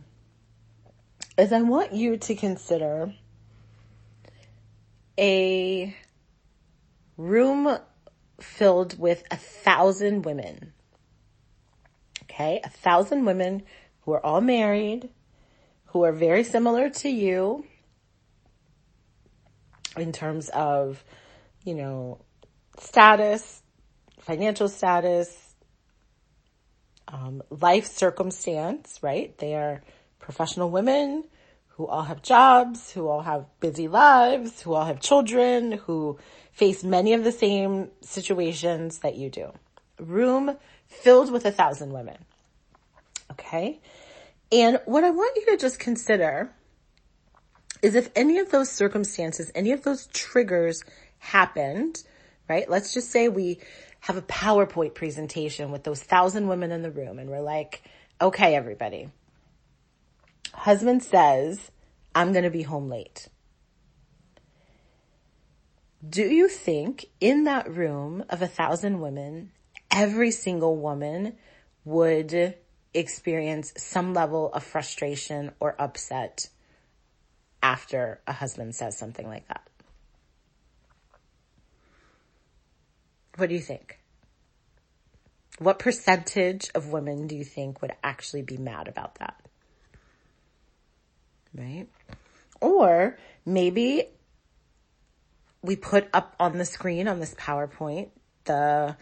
is 1.37 1.53
I 1.53 1.63
want 1.63 1.93
you 1.93 2.17
to 2.17 2.37
consider 2.37 3.13
a 5.19 5.97
room 7.17 7.77
filled 8.39 8.97
with 8.97 9.25
a 9.33 9.37
thousand 9.37 10.23
women 10.23 10.73
Okay. 12.23 12.61
A 12.63 12.71
thousand 12.71 13.25
women 13.25 13.65
who 14.03 14.13
are 14.13 14.25
all 14.25 14.41
married, 14.41 15.09
who 15.87 16.05
are 16.05 16.13
very 16.13 16.45
similar 16.45 16.89
to 16.89 17.09
you 17.09 17.67
in 19.97 20.13
terms 20.13 20.49
of, 20.51 21.03
you 21.65 21.75
know, 21.75 22.21
status, 22.79 23.63
financial 24.21 24.69
status, 24.69 25.55
um, 27.09 27.43
life 27.51 27.87
circumstance, 27.87 28.99
right? 29.03 29.37
They 29.39 29.55
are 29.55 29.83
professional 30.19 30.71
women 30.71 31.25
who 31.69 31.87
all 31.87 32.03
have 32.03 32.23
jobs, 32.23 32.93
who 32.93 33.09
all 33.09 33.23
have 33.23 33.47
busy 33.61 33.89
lives, 33.89 34.63
who 34.63 34.75
all 34.75 34.85
have 34.85 35.01
children, 35.01 35.73
who 35.73 36.19
face 36.53 36.85
many 36.85 37.13
of 37.15 37.25
the 37.25 37.33
same 37.33 37.91
situations 38.01 38.99
that 38.99 39.17
you 39.17 39.31
do. 39.31 39.53
Room 39.99 40.57
filled 40.87 41.33
with 41.33 41.45
a 41.45 41.51
thousand 41.51 41.93
women. 41.93 42.19
Okay. 43.31 43.81
And 44.51 44.81
what 44.85 45.05
I 45.05 45.11
want 45.11 45.37
you 45.37 45.47
to 45.47 45.57
just 45.57 45.79
consider 45.79 46.53
is 47.83 47.97
if 47.97 48.11
any 48.15 48.39
of 48.39 48.51
those 48.51 48.71
circumstances, 48.71 49.51
any 49.55 49.73
of 49.73 49.83
those 49.83 50.07
triggers 50.09 50.85
happened, 51.19 52.03
right? 52.49 52.71
Let's 52.71 52.95
just 52.95 53.11
say 53.11 53.29
we 53.29 53.59
have 54.01 54.17
a 54.17 54.23
PowerPoint 54.23 54.95
presentation 54.95 55.71
with 55.71 55.83
those 55.83 56.03
thousand 56.03 56.49
women 56.49 56.71
in 56.73 56.83
the 56.83 56.91
room 56.91 57.19
and 57.19 57.29
we're 57.29 57.41
like, 57.41 57.83
okay, 58.21 58.55
everybody. 58.55 59.11
Husband 60.55 61.03
says, 61.03 61.71
I'm 62.15 62.33
going 62.33 62.45
to 62.45 62.51
be 62.51 62.63
home 62.63 62.89
late. 62.89 63.29
Do 66.09 66.23
you 66.23 66.49
think 66.49 67.07
in 67.21 67.45
that 67.45 67.71
room 67.71 68.25
of 68.29 68.43
a 68.43 68.49
thousand 68.49 69.01
women, 69.01 69.53
every 69.91 70.31
single 70.31 70.77
woman 70.77 71.37
would 71.85 72.57
experience 72.93 73.73
some 73.77 74.13
level 74.13 74.53
of 74.53 74.63
frustration 74.63 75.53
or 75.61 75.81
upset 75.81 76.49
after 77.63 78.21
a 78.27 78.33
husband 78.33 78.75
says 78.75 78.99
something 78.99 79.27
like 79.27 79.47
that? 79.49 79.69
What 83.37 83.49
do 83.49 83.55
you 83.55 83.61
think? 83.61 83.99
What 85.59 85.79
percentage 85.79 86.71
of 86.75 86.89
women 86.89 87.27
do 87.27 87.37
you 87.37 87.45
think 87.45 87.81
would 87.81 87.93
actually 88.03 88.43
be 88.43 88.57
mad 88.57 88.89
about 88.89 89.17
that? 89.17 89.37
Right? 91.55 91.87
Or 92.61 93.19
maybe 93.47 94.09
we 95.63 95.77
put 95.77 96.09
up 96.13 96.35
on 96.41 96.59
the 96.59 96.65
screen 96.65 97.07
on 97.07 97.21
this 97.21 97.35
PowerPoint 97.35 98.11
the 98.45 98.97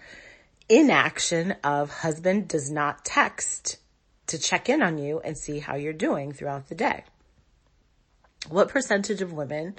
inaction 0.69 1.53
of 1.65 1.91
husband 1.91 2.49
does 2.49 2.71
not 2.71 3.05
text 3.05 3.79
to 4.27 4.39
check 4.39 4.69
in 4.69 4.83
on 4.83 4.99
you 4.99 5.21
and 5.21 5.37
see 5.37 5.59
how 5.59 5.77
you're 5.77 5.93
doing 5.93 6.33
throughout 6.33 6.69
the 6.69 6.75
day. 6.75 7.05
What 8.49 8.69
percentage 8.69 9.21
of 9.21 9.33
women 9.33 9.77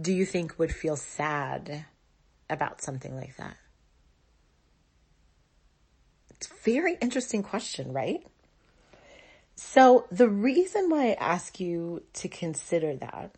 do 0.00 0.12
you 0.12 0.24
think 0.24 0.58
would 0.58 0.74
feel 0.74 0.96
sad 0.96 1.84
about 2.48 2.80
something 2.80 3.16
like 3.16 3.36
that? 3.36 3.56
It's 6.30 6.46
a 6.46 6.54
very 6.64 6.96
interesting 7.00 7.42
question, 7.42 7.92
right? 7.92 8.24
So 9.56 10.06
the 10.10 10.28
reason 10.28 10.90
why 10.90 11.10
I 11.10 11.14
ask 11.14 11.60
you 11.60 12.02
to 12.14 12.28
consider 12.28 12.96
that 12.96 13.34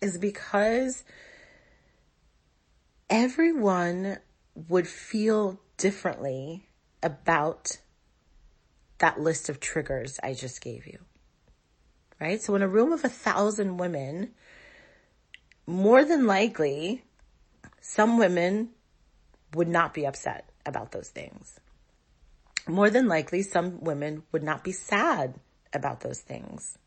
is 0.00 0.18
because 0.18 1.04
everyone 3.08 4.18
would 4.68 4.86
feel 4.86 5.60
differently 5.76 6.68
about 7.02 7.78
that 8.98 9.20
list 9.20 9.48
of 9.48 9.60
triggers 9.60 10.18
I 10.22 10.34
just 10.34 10.60
gave 10.60 10.86
you. 10.86 11.05
Right? 12.20 12.40
So 12.40 12.54
in 12.54 12.62
a 12.62 12.68
room 12.68 12.92
of 12.92 13.04
a 13.04 13.08
thousand 13.08 13.76
women, 13.76 14.30
more 15.66 16.04
than 16.04 16.26
likely, 16.26 17.04
some 17.80 18.18
women 18.18 18.70
would 19.54 19.68
not 19.68 19.94
be 19.94 20.06
upset 20.06 20.48
about 20.64 20.92
those 20.92 21.08
things. 21.08 21.60
More 22.66 22.90
than 22.90 23.06
likely, 23.06 23.42
some 23.42 23.80
women 23.80 24.22
would 24.32 24.42
not 24.42 24.64
be 24.64 24.72
sad 24.72 25.34
about 25.72 26.00
those 26.00 26.20
things. 26.20 26.78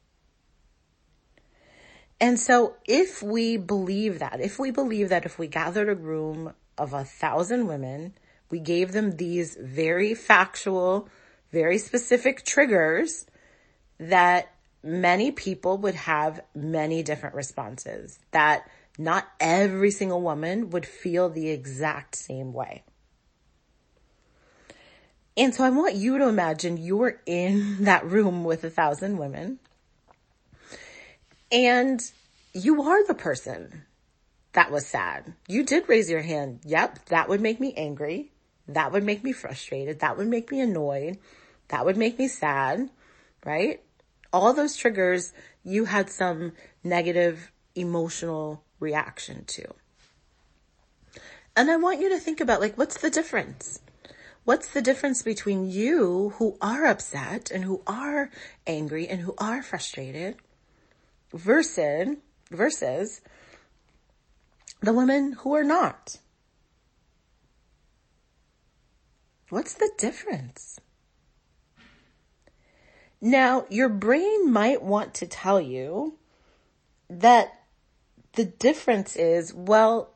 And 2.20 2.39
so 2.39 2.76
if 2.86 3.24
we 3.24 3.56
believe 3.56 4.20
that, 4.20 4.42
if 4.42 4.60
we 4.60 4.72
believe 4.72 5.10
that 5.10 5.26
if 5.26 5.39
we 5.39 5.48
gathered 5.48 5.88
a 5.88 5.96
room 5.96 6.54
of 6.78 6.94
a 6.94 7.06
thousand 7.06 7.68
women, 7.68 8.13
we 8.50 8.60
gave 8.60 8.92
them 8.92 9.15
these 9.15 9.56
very 9.60 10.13
factual, 10.13 11.08
very 11.52 11.78
specific 11.78 12.44
triggers 12.44 13.26
that 14.00 14.54
many 14.84 15.32
people 15.32 15.78
would 15.80 15.96
have 15.96 16.42
many 16.56 17.04
different 17.04 17.36
responses, 17.36 18.20
that 18.32 18.70
not 18.98 19.28
every 19.39 19.92
single 19.92 20.22
woman 20.22 20.70
would 20.70 20.86
feel 20.86 21.30
the 21.30 21.50
exact 21.50 22.15
same 22.15 22.54
way. 22.54 22.84
And 25.38 25.56
so 25.56 25.63
I 25.63 25.70
want 25.70 25.96
you 25.96 26.18
to 26.18 26.28
imagine 26.28 26.78
you're 26.78 27.22
in 27.26 27.78
that 27.86 28.06
room 28.06 28.44
with 28.44 28.63
a 28.63 28.70
thousand 28.70 29.18
women 29.18 29.60
and 31.52 32.00
you 32.54 32.82
are 32.84 33.06
the 33.08 33.13
person 33.13 33.84
that 34.54 34.72
was 34.72 34.86
sad. 34.86 35.34
You 35.48 35.63
did 35.63 35.88
raise 35.88 36.10
your 36.10 36.22
hand. 36.22 36.62
Yep, 36.65 37.06
that 37.06 37.30
would 37.30 37.42
make 37.42 37.60
me 37.60 37.74
angry. 37.78 38.32
That 38.68 38.92
would 38.92 39.04
make 39.04 39.24
me 39.24 39.32
frustrated. 39.32 40.00
That 40.00 40.18
would 40.18 40.28
make 40.28 40.52
me 40.52 40.60
annoyed. 40.60 41.18
That 41.70 41.86
would 41.86 41.98
make 41.98 42.20
me 42.20 42.28
sad, 42.28 42.89
right? 43.46 43.82
All 44.32 44.54
those 44.54 44.76
triggers 44.76 45.34
you 45.63 45.86
had 45.86 46.10
some 46.10 46.54
negative 46.84 47.52
emotional 47.76 48.63
reaction 48.80 49.46
to. 49.46 49.65
And 51.56 51.70
I 51.70 51.76
want 51.76 52.00
you 52.00 52.10
to 52.10 52.20
think 52.20 52.39
about 52.39 52.62
like, 52.62 52.78
what's 52.78 52.98
the 52.98 53.10
difference? 53.10 53.82
What's 54.46 54.72
the 54.72 54.82
difference 54.82 55.22
between 55.22 55.70
you 55.70 56.34
who 56.38 56.58
are 56.62 56.86
upset 56.86 57.52
and 57.52 57.63
who 57.63 57.82
are 57.86 58.32
angry 58.65 59.08
and 59.08 59.22
who 59.22 59.36
are 59.38 59.62
frustrated 59.62 60.38
versus, 61.34 62.18
versus 62.50 63.22
the 64.82 64.94
women 64.94 65.34
who 65.34 65.54
are 65.54 65.63
not? 65.63 66.18
What's 69.50 69.74
the 69.74 69.92
difference? 69.98 70.80
Now, 73.21 73.65
your 73.69 73.89
brain 73.89 74.51
might 74.51 74.82
want 74.82 75.13
to 75.15 75.27
tell 75.27 75.60
you 75.60 76.17
that 77.10 77.53
the 78.34 78.45
difference 78.45 79.15
is, 79.15 79.53
well, 79.53 80.12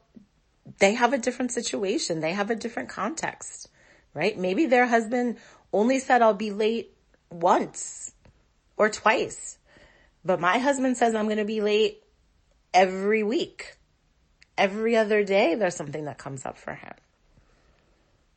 they 0.80 0.94
have 0.94 1.12
a 1.12 1.18
different 1.18 1.52
situation. 1.52 2.22
They 2.22 2.32
have 2.32 2.50
a 2.50 2.56
different 2.56 2.90
context, 2.90 3.70
right? 4.14 4.38
Maybe 4.38 4.66
their 4.66 4.86
husband 4.86 5.38
only 5.74 6.00
said, 6.00 6.22
I'll 6.22 6.34
be 6.34 6.52
late 6.52 6.96
once 7.30 8.14
or 8.78 8.90
twice, 8.90 9.58
but 10.24 10.40
my 10.40 10.60
husband 10.60 10.96
says 10.96 11.16
I'm 11.16 11.26
going 11.26 11.38
to 11.38 11.46
be 11.46 11.62
late 11.62 12.04
every 12.74 13.24
week. 13.24 13.78
Every 14.58 14.96
other 14.96 15.24
day, 15.24 15.56
there's 15.56 15.76
something 15.76 16.06
that 16.06 16.20
comes 16.20 16.46
up 16.46 16.58
for 16.58 16.76
him 16.76 16.94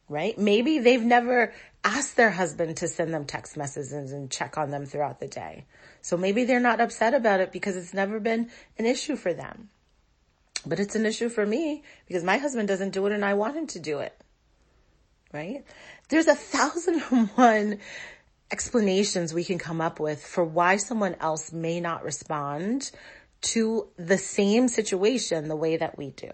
right? 0.08 0.36
Maybe 0.38 0.78
they've 0.78 1.02
never 1.02 1.52
asked 1.84 2.16
their 2.16 2.30
husband 2.30 2.76
to 2.78 2.88
send 2.88 3.12
them 3.12 3.24
text 3.24 3.56
messages 3.56 4.12
and 4.12 4.30
check 4.30 4.58
on 4.58 4.70
them 4.70 4.86
throughout 4.86 5.20
the 5.20 5.28
day. 5.28 5.64
So 6.02 6.16
maybe 6.16 6.44
they're 6.44 6.60
not 6.60 6.80
upset 6.80 7.14
about 7.14 7.40
it 7.40 7.52
because 7.52 7.76
it's 7.76 7.94
never 7.94 8.20
been 8.20 8.50
an 8.78 8.86
issue 8.86 9.16
for 9.16 9.32
them. 9.32 9.70
But 10.64 10.80
it's 10.80 10.96
an 10.96 11.06
issue 11.06 11.28
for 11.28 11.46
me 11.46 11.82
because 12.06 12.24
my 12.24 12.38
husband 12.38 12.68
doesn't 12.68 12.90
do 12.90 13.06
it 13.06 13.12
and 13.12 13.24
I 13.24 13.34
want 13.34 13.56
him 13.56 13.66
to 13.68 13.78
do 13.78 14.00
it. 14.00 14.16
Right? 15.32 15.64
There's 16.08 16.28
a 16.28 16.34
thousand 16.34 17.02
and 17.10 17.28
one 17.34 17.78
explanations 18.50 19.34
we 19.34 19.44
can 19.44 19.58
come 19.58 19.80
up 19.80 19.98
with 19.98 20.24
for 20.24 20.44
why 20.44 20.76
someone 20.76 21.16
else 21.20 21.52
may 21.52 21.80
not 21.80 22.04
respond 22.04 22.90
to 23.40 23.88
the 23.96 24.18
same 24.18 24.68
situation 24.68 25.48
the 25.48 25.56
way 25.56 25.76
that 25.76 25.98
we 25.98 26.10
do. 26.10 26.30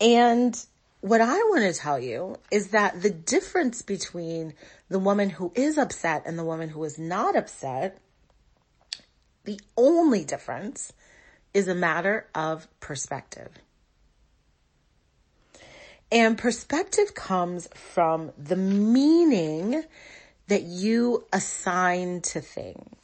And 0.00 0.58
what 1.00 1.20
I 1.20 1.36
want 1.36 1.62
to 1.62 1.72
tell 1.72 1.98
you 1.98 2.36
is 2.50 2.68
that 2.68 3.02
the 3.02 3.10
difference 3.10 3.82
between 3.82 4.54
the 4.88 4.98
woman 4.98 5.30
who 5.30 5.52
is 5.54 5.78
upset 5.78 6.22
and 6.26 6.38
the 6.38 6.44
woman 6.44 6.70
who 6.70 6.82
is 6.84 6.98
not 6.98 7.36
upset, 7.36 7.98
the 9.44 9.60
only 9.76 10.24
difference 10.24 10.92
is 11.54 11.68
a 11.68 11.74
matter 11.74 12.26
of 12.34 12.66
perspective. 12.80 13.48
And 16.10 16.36
perspective 16.36 17.14
comes 17.14 17.68
from 17.74 18.32
the 18.38 18.56
meaning 18.56 19.84
that 20.48 20.62
you 20.62 21.26
assign 21.32 22.22
to 22.22 22.40
things 22.40 22.97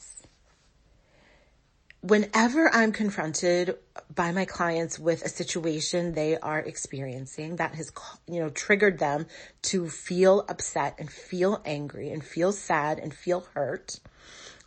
whenever 2.04 2.70
I'm 2.70 2.92
confronted 2.92 3.78
by 4.14 4.30
my 4.30 4.44
clients 4.44 4.98
with 4.98 5.22
a 5.22 5.28
situation 5.30 6.12
they 6.12 6.36
are 6.36 6.58
experiencing 6.58 7.56
that 7.56 7.74
has, 7.76 7.90
you 8.28 8.40
know, 8.40 8.50
triggered 8.50 8.98
them 8.98 9.26
to 9.62 9.88
feel 9.88 10.44
upset 10.46 10.96
and 10.98 11.10
feel 11.10 11.62
angry 11.64 12.10
and 12.10 12.22
feel 12.22 12.52
sad 12.52 12.98
and 12.98 13.14
feel 13.14 13.46
hurt, 13.54 14.00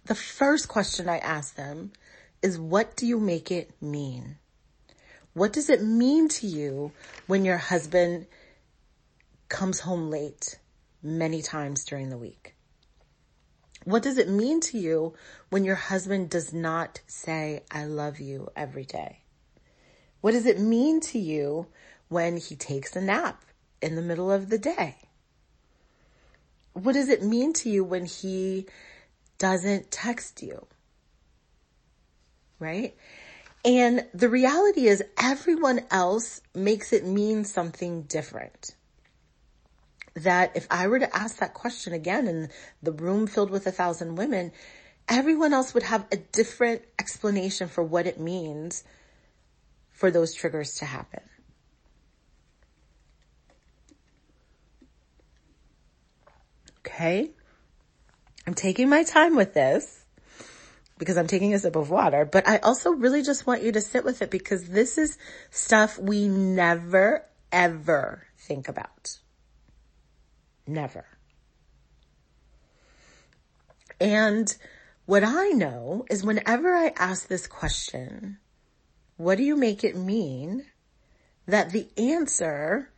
the 0.05 0.15
first 0.15 0.67
question 0.67 1.07
I 1.07 1.19
ask 1.19 1.53
them 1.55 1.91
is, 2.41 2.57
what 2.57 2.95
do 2.95 3.05
you 3.05 3.19
make 3.19 3.51
it 3.51 3.69
mean? 3.79 4.37
What 5.33 5.53
does 5.53 5.69
it 5.69 5.83
mean 5.83 6.29
to 6.29 6.47
you 6.47 6.91
when 7.27 7.45
your 7.45 7.57
husband 7.57 8.25
comes 9.47 9.81
home 9.81 10.09
late 10.09 10.57
many 11.03 11.43
times 11.43 11.85
during 11.85 12.09
the 12.09 12.17
week? 12.17 12.56
What 13.87 14.03
does 14.03 14.17
it 14.17 14.27
mean 14.27 14.59
to 14.59 14.77
you 14.77 15.13
when 15.49 15.63
your 15.63 15.75
husband 15.75 16.29
does 16.29 16.51
not 16.51 16.99
say, 17.07 17.63
I 17.71 17.85
love 17.85 18.19
you 18.19 18.49
every 18.53 18.83
day? 18.83 19.19
What 20.19 20.33
does 20.33 20.45
it 20.45 20.59
mean 20.59 20.99
to 20.99 21.17
you 21.17 21.67
when 22.09 22.35
he 22.35 22.57
takes 22.57 22.97
a 22.97 23.01
nap 23.01 23.45
in 23.81 23.95
the 23.95 24.01
middle 24.01 24.29
of 24.29 24.49
the 24.49 24.57
day? 24.57 24.97
What 26.73 26.95
does 26.95 27.07
it 27.07 27.23
mean 27.23 27.53
to 27.53 27.69
you 27.69 27.85
when 27.85 28.03
he 28.03 28.65
doesn't 29.37 29.89
text 29.89 30.43
you? 30.43 30.67
Right? 32.59 32.93
And 33.63 34.05
the 34.13 34.27
reality 34.27 34.87
is 34.87 35.01
everyone 35.17 35.85
else 35.91 36.41
makes 36.53 36.91
it 36.91 37.05
mean 37.05 37.45
something 37.45 38.01
different 38.01 38.75
that 40.17 40.55
if 40.55 40.67
I 40.69 40.87
were 40.87 40.99
to 40.99 41.15
ask 41.15 41.37
that 41.37 41.53
question 41.53 41.93
again 41.93 42.27
in 42.27 42.49
the 42.81 42.91
room 42.91 43.27
filled 43.27 43.51
with 43.51 43.67
a 43.67 43.71
thousand 43.71 44.15
women, 44.15 44.51
everyone 45.07 45.53
else 45.53 45.73
would 45.73 45.83
have 45.83 46.05
a 46.11 46.17
different 46.17 46.81
explanation 46.99 47.67
for 47.67 47.83
what 47.83 48.07
it 48.07 48.19
means 48.19 48.83
for 49.91 50.11
those 50.11 50.33
triggers 50.33 50.75
to 50.75 50.85
happen. 50.85 51.21
Okay. 56.79 57.31
I'm 58.45 58.53
taking 58.53 58.89
my 58.89 59.03
time 59.03 59.35
with 59.35 59.53
this 59.53 60.05
because 60.97 61.17
I'm 61.17 61.27
taking 61.27 61.53
a 61.53 61.59
sip 61.59 61.75
of 61.75 61.89
water, 61.89 62.25
but 62.25 62.47
I 62.47 62.57
also 62.57 62.91
really 62.91 63.21
just 63.21 63.45
want 63.45 63.61
you 63.61 63.71
to 63.73 63.81
sit 63.81 64.03
with 64.03 64.21
it 64.21 64.31
because 64.31 64.69
this 64.69 64.97
is 64.97 65.17
stuff 65.51 65.99
we 65.99 66.27
never 66.27 67.25
ever 67.51 68.23
think 68.37 68.67
about. 68.67 69.17
Never. 70.67 71.05
And 73.99 74.55
What 75.07 75.23
I 75.23 75.51
know 75.51 76.05
is 76.09 76.25
whenever 76.25 76.75
I 76.75 76.91
ask 76.97 77.29
this 77.29 77.47
question, 77.47 78.39
what 79.15 79.37
do 79.37 79.43
you 79.45 79.55
make 79.55 79.85
it 79.85 79.95
mean? 79.95 80.65
That 81.45 81.69
the 81.69 81.87
answer 81.95 82.89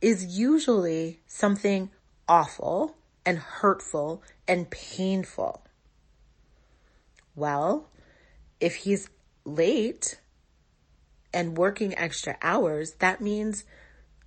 is 0.00 0.36
usually 0.36 1.20
something 1.28 1.92
awful 2.28 2.96
and 3.24 3.38
hurtful 3.38 4.24
and 4.48 4.68
painful. 4.70 5.62
Well, 7.36 7.88
if 8.58 8.74
he's 8.74 9.08
late 9.44 10.18
and 11.32 11.56
working 11.56 11.96
extra 11.96 12.36
hours, 12.42 12.94
that 12.94 13.20
means 13.20 13.62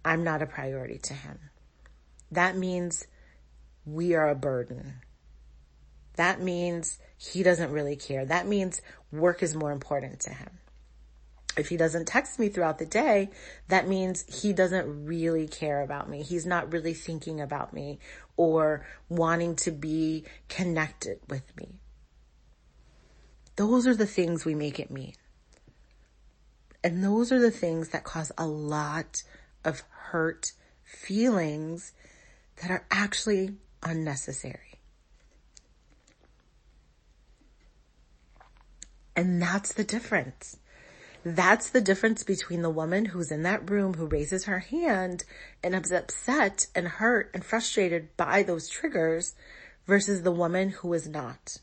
I'm 0.06 0.24
not 0.24 0.42
a 0.42 0.46
priority 0.46 1.00
to 1.00 1.14
him. 1.14 1.38
That 2.32 2.58
means 2.58 3.06
we 3.86 4.16
are 4.16 4.30
a 4.30 4.36
burden. 4.36 4.96
That 6.16 6.42
means 6.42 7.00
he 7.18 7.44
doesn't 7.44 7.72
really 7.72 7.96
care. 7.96 8.26
That 8.26 8.48
means 8.48 8.82
work 9.12 9.44
is 9.44 9.56
more 9.56 9.72
important 9.72 10.22
to 10.22 10.32
him. 10.34 10.60
If 11.58 11.70
he 11.70 11.78
doesn't 11.78 12.06
text 12.06 12.38
me 12.38 12.50
throughout 12.50 12.80
the 12.80 12.86
day, 12.86 13.30
that 13.70 13.88
means 13.88 14.26
he 14.42 14.52
doesn't 14.52 15.06
really 15.06 15.48
care 15.48 15.82
about 15.82 16.10
me. 16.10 16.22
He's 16.22 16.46
not 16.46 16.72
really 16.74 16.94
thinking 16.94 17.40
about 17.40 17.74
me 17.74 18.00
or 18.36 18.86
wanting 19.08 19.56
to 19.58 19.72
be 19.72 20.26
connected 20.50 21.20
with 21.30 21.56
me. 21.56 21.80
Those 23.56 23.88
are 23.88 23.96
the 23.96 24.06
things 24.06 24.44
we 24.44 24.54
make 24.54 24.80
it 24.80 24.92
mean. 24.92 25.14
And 26.84 27.04
those 27.04 27.32
are 27.32 27.40
the 27.40 27.52
things 27.52 27.90
that 27.90 28.04
cause 28.04 28.32
a 28.38 28.46
lot 28.46 29.24
of 29.64 29.84
hurt 29.90 30.52
feelings 30.84 31.94
that 32.62 32.72
are 32.72 32.86
actually 32.92 33.56
unnecessary. 33.84 34.80
And 39.16 39.42
that's 39.42 39.74
the 39.74 39.84
difference. 39.84 40.58
That's 41.24 41.70
the 41.70 41.82
difference 41.82 42.24
between 42.24 42.62
the 42.62 42.70
woman 42.70 43.06
who's 43.06 43.32
in 43.32 43.44
that 43.44 43.70
room 43.70 43.96
who 43.96 44.06
raises 44.06 44.46
her 44.46 44.60
hand 44.60 45.24
and 45.64 45.74
is 45.74 45.92
upset 45.92 46.68
and 46.76 46.88
hurt 46.88 47.32
and 47.34 47.44
frustrated 47.44 48.16
by 48.16 48.44
those 48.44 48.70
triggers 48.70 49.34
versus 49.88 50.22
the 50.22 50.32
woman 50.32 50.70
who 50.70 50.94
is 50.94 51.08
not. 51.08 51.58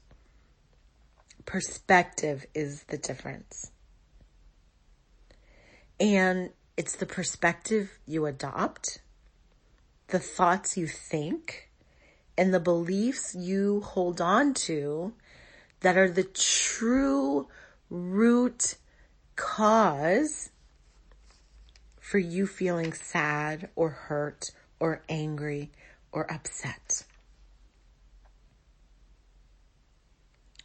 Perspective 1.45 2.47
is 2.55 2.85
the 2.85 2.99
difference. 2.99 3.71
And 6.01 6.51
it's 6.77 6.97
the 6.97 7.07
perspective 7.07 7.99
you 8.07 8.27
adopt, 8.27 9.02
the 10.13 10.19
thoughts 10.19 10.77
you 10.77 10.87
think, 10.87 11.71
and 12.37 12.53
the 12.53 12.61
beliefs 12.61 13.35
you 13.35 13.81
hold 13.81 14.21
on 14.21 14.53
to 14.53 15.15
that 15.81 15.97
are 15.97 16.11
the 16.11 16.23
true 16.23 17.49
root 17.89 18.77
cause 19.37 20.51
for 21.99 22.19
you 22.19 22.47
feeling 22.47 22.93
sad 22.93 23.71
or 23.75 23.89
hurt 23.89 24.51
or 24.79 25.03
angry 25.09 25.71
or 26.13 26.31
upset. 26.31 27.05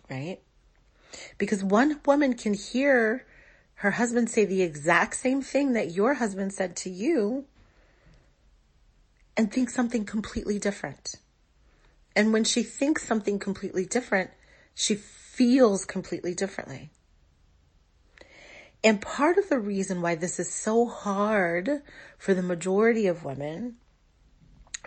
Right? 0.10 0.40
Because 1.38 1.64
one 1.64 2.02
woman 2.06 2.34
can 2.34 2.54
hear 2.54 3.26
her 3.76 3.92
husband 3.92 4.30
say 4.30 4.44
the 4.44 4.62
exact 4.62 5.16
same 5.16 5.42
thing 5.42 5.72
that 5.72 5.92
your 5.92 6.16
husband 6.16 6.52
said 6.52 6.76
to 6.76 6.90
you 6.90 7.46
and 9.38 9.52
think 9.52 9.70
something 9.70 10.04
completely 10.04 10.60
different. 10.60 11.16
And 12.16 12.34
when 12.34 12.44
she 12.44 12.64
thinks 12.64 13.06
something 13.06 13.38
completely 13.38 13.86
different, 13.86 14.32
she 14.74 14.96
feels 14.96 15.86
completely 15.86 16.34
differently. 16.34 16.90
And 18.84 19.02
part 19.02 19.38
of 19.38 19.50
the 19.50 19.60
reason 19.60 20.02
why 20.02 20.16
this 20.16 20.40
is 20.40 20.52
so 20.52 20.88
hard 20.88 21.84
for 22.18 22.34
the 22.34 22.42
majority 22.42 23.08
of 23.08 23.24
women 23.24 23.76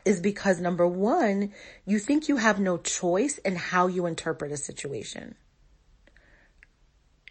is 0.04 0.20
because 0.20 0.60
number 0.60 0.86
one, 0.86 1.52
you 1.86 1.98
think 1.98 2.28
you 2.28 2.36
have 2.36 2.58
no 2.58 2.78
choice 2.78 3.38
in 3.38 3.56
how 3.56 3.86
you 3.86 4.06
interpret 4.06 4.52
a 4.52 4.56
situation 4.56 5.36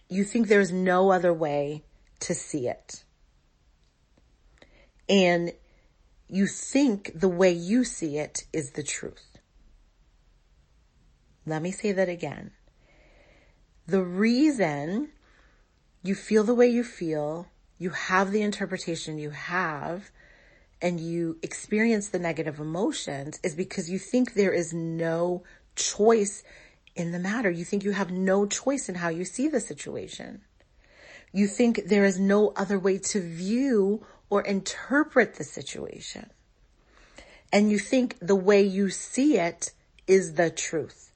you 0.09 0.23
think 0.23 0.47
there's 0.47 0.71
no 0.71 1.11
other 1.11 1.31
way 1.31 1.83
to 2.19 2.33
see 2.33 2.67
it. 2.67 3.03
And 5.07 5.53
you 6.29 6.45
think 6.45 7.11
the 7.15 7.27
way 7.27 7.51
you 7.51 7.83
see 7.83 8.17
it 8.17 8.43
is 8.53 8.71
the 8.71 8.83
truth. 8.83 9.37
Let 11.45 11.61
me 11.61 11.71
say 11.71 11.91
that 11.91 12.07
again. 12.07 12.51
The 13.87 14.03
reason 14.03 15.09
you 16.03 16.13
feel 16.13 16.43
the 16.43 16.53
way 16.53 16.67
you 16.67 16.83
feel, 16.83 17.47
you 17.79 17.89
have 17.89 18.31
the 18.31 18.43
interpretation 18.43 19.17
you 19.17 19.31
have, 19.31 20.11
and 20.81 20.99
you 20.99 21.37
experience 21.41 22.09
the 22.09 22.19
negative 22.19 22.59
emotions 22.59 23.39
is 23.43 23.55
because 23.55 23.89
you 23.89 23.97
think 23.97 24.33
there 24.33 24.53
is 24.53 24.71
no 24.71 25.43
choice 25.75 26.43
in 26.95 27.11
the 27.11 27.19
matter. 27.19 27.49
You 27.49 27.65
think 27.65 27.83
you 27.83 27.91
have 27.91 28.11
no 28.11 28.45
choice 28.45 28.87
in 28.87 28.95
how 28.95 29.09
you 29.09 29.25
see 29.25 29.47
the 29.47 29.59
situation. 29.59 30.41
You 31.31 31.47
think 31.47 31.85
there 31.85 32.05
is 32.05 32.19
no 32.19 32.53
other 32.55 32.79
way 32.79 32.97
to 32.99 33.19
view 33.19 34.05
or 34.29 34.41
interpret 34.41 35.35
the 35.35 35.43
situation. 35.43 36.29
And 37.51 37.71
you 37.71 37.79
think 37.79 38.17
the 38.19 38.35
way 38.35 38.61
you 38.61 38.89
see 38.89 39.37
it 39.37 39.71
is 40.07 40.35
the 40.35 40.49
truth. 40.49 41.11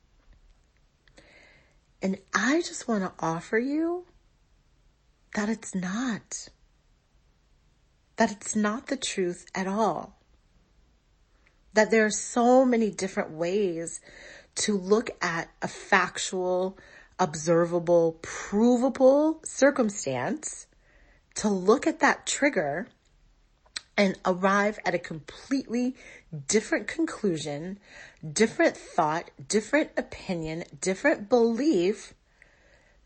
And 2.02 2.18
I 2.34 2.62
just 2.62 2.88
want 2.88 3.04
to 3.04 3.14
offer 3.24 3.58
you 3.58 4.06
that 5.36 5.50
it's 5.50 5.74
not. 5.74 6.50
That 8.18 8.32
it's 8.32 8.56
not 8.56 8.88
the 8.88 8.98
truth 8.98 9.46
at 9.56 9.68
all. 9.68 10.20
That 11.74 11.92
there 11.92 12.06
are 12.06 12.12
so 12.12 12.66
many 12.66 12.92
different 12.92 13.32
ways 13.32 14.02
to 14.56 14.78
look 14.78 15.10
at 15.22 15.50
a 15.62 15.68
factual, 15.68 16.78
observable, 17.18 18.20
provable 18.22 19.42
circumstance, 19.44 20.68
to 21.36 21.48
look 21.48 21.88
at 21.88 22.00
that 22.02 22.28
trigger 22.28 22.88
and 23.98 24.18
arrive 24.26 24.80
at 24.86 24.96
a 24.96 25.00
completely 25.00 25.96
different 26.48 26.88
conclusion, 26.88 27.80
different 28.32 28.76
thought, 28.76 29.30
different 29.48 29.92
opinion, 29.98 30.64
different 30.82 31.30
belief 31.30 32.14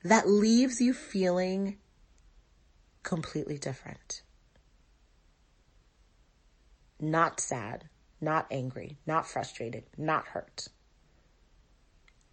that 0.04 0.28
leaves 0.28 0.80
you 0.80 0.94
feeling 0.94 1.78
completely 3.04 3.58
different. 3.58 4.22
Not 7.00 7.40
sad, 7.40 7.90
not 8.22 8.48
angry, 8.50 8.98
not 9.06 9.28
frustrated, 9.28 9.84
not 9.98 10.28
hurt. 10.28 10.68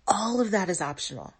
All 0.07 0.41
of 0.41 0.51
that 0.53 0.69
is 0.69 0.81
optional. 0.81 1.35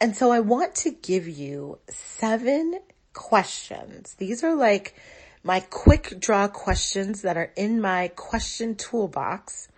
And 0.00 0.14
so 0.14 0.30
I 0.30 0.40
want 0.40 0.74
to 0.76 0.90
give 0.90 1.26
you 1.26 1.78
seven 1.88 2.80
questions. 3.16 4.14
These 4.18 4.44
are 4.44 4.54
like 4.54 4.94
my 5.42 5.60
quick 5.60 6.20
draw 6.20 6.46
questions 6.48 7.22
that 7.22 7.36
are 7.36 7.50
in 7.56 7.80
my 7.80 8.08
question 8.14 8.76
toolbox. 8.76 9.68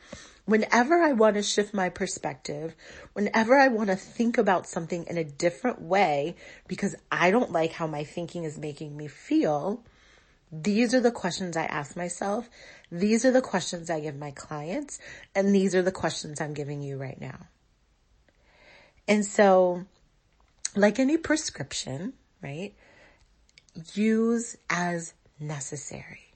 Whenever 0.44 1.00
I 1.00 1.12
want 1.12 1.36
to 1.36 1.42
shift 1.42 1.72
my 1.72 1.88
perspective, 1.88 2.74
whenever 3.12 3.56
I 3.56 3.68
want 3.68 3.90
to 3.90 3.96
think 3.96 4.38
about 4.38 4.66
something 4.66 5.04
in 5.06 5.16
a 5.16 5.24
different 5.24 5.80
way 5.80 6.36
because 6.66 6.96
I 7.12 7.30
don't 7.30 7.52
like 7.52 7.72
how 7.72 7.86
my 7.86 8.02
thinking 8.02 8.44
is 8.44 8.58
making 8.58 8.96
me 8.96 9.06
feel, 9.06 9.84
these 10.50 10.94
are 10.94 11.00
the 11.00 11.12
questions 11.12 11.56
I 11.56 11.64
ask 11.64 11.96
myself. 11.96 12.48
These 12.90 13.24
are 13.24 13.30
the 13.30 13.42
questions 13.42 13.88
I 13.88 14.00
give 14.00 14.16
my 14.16 14.30
clients. 14.30 14.98
And 15.34 15.54
these 15.54 15.74
are 15.74 15.82
the 15.82 15.92
questions 15.92 16.40
I'm 16.40 16.54
giving 16.54 16.82
you 16.82 16.96
right 16.96 17.20
now. 17.20 17.46
And 19.06 19.24
so, 19.24 19.84
like 20.74 20.98
any 20.98 21.18
prescription, 21.18 22.14
right? 22.42 22.74
Use 23.94 24.56
as 24.68 25.14
necessary. 25.38 26.34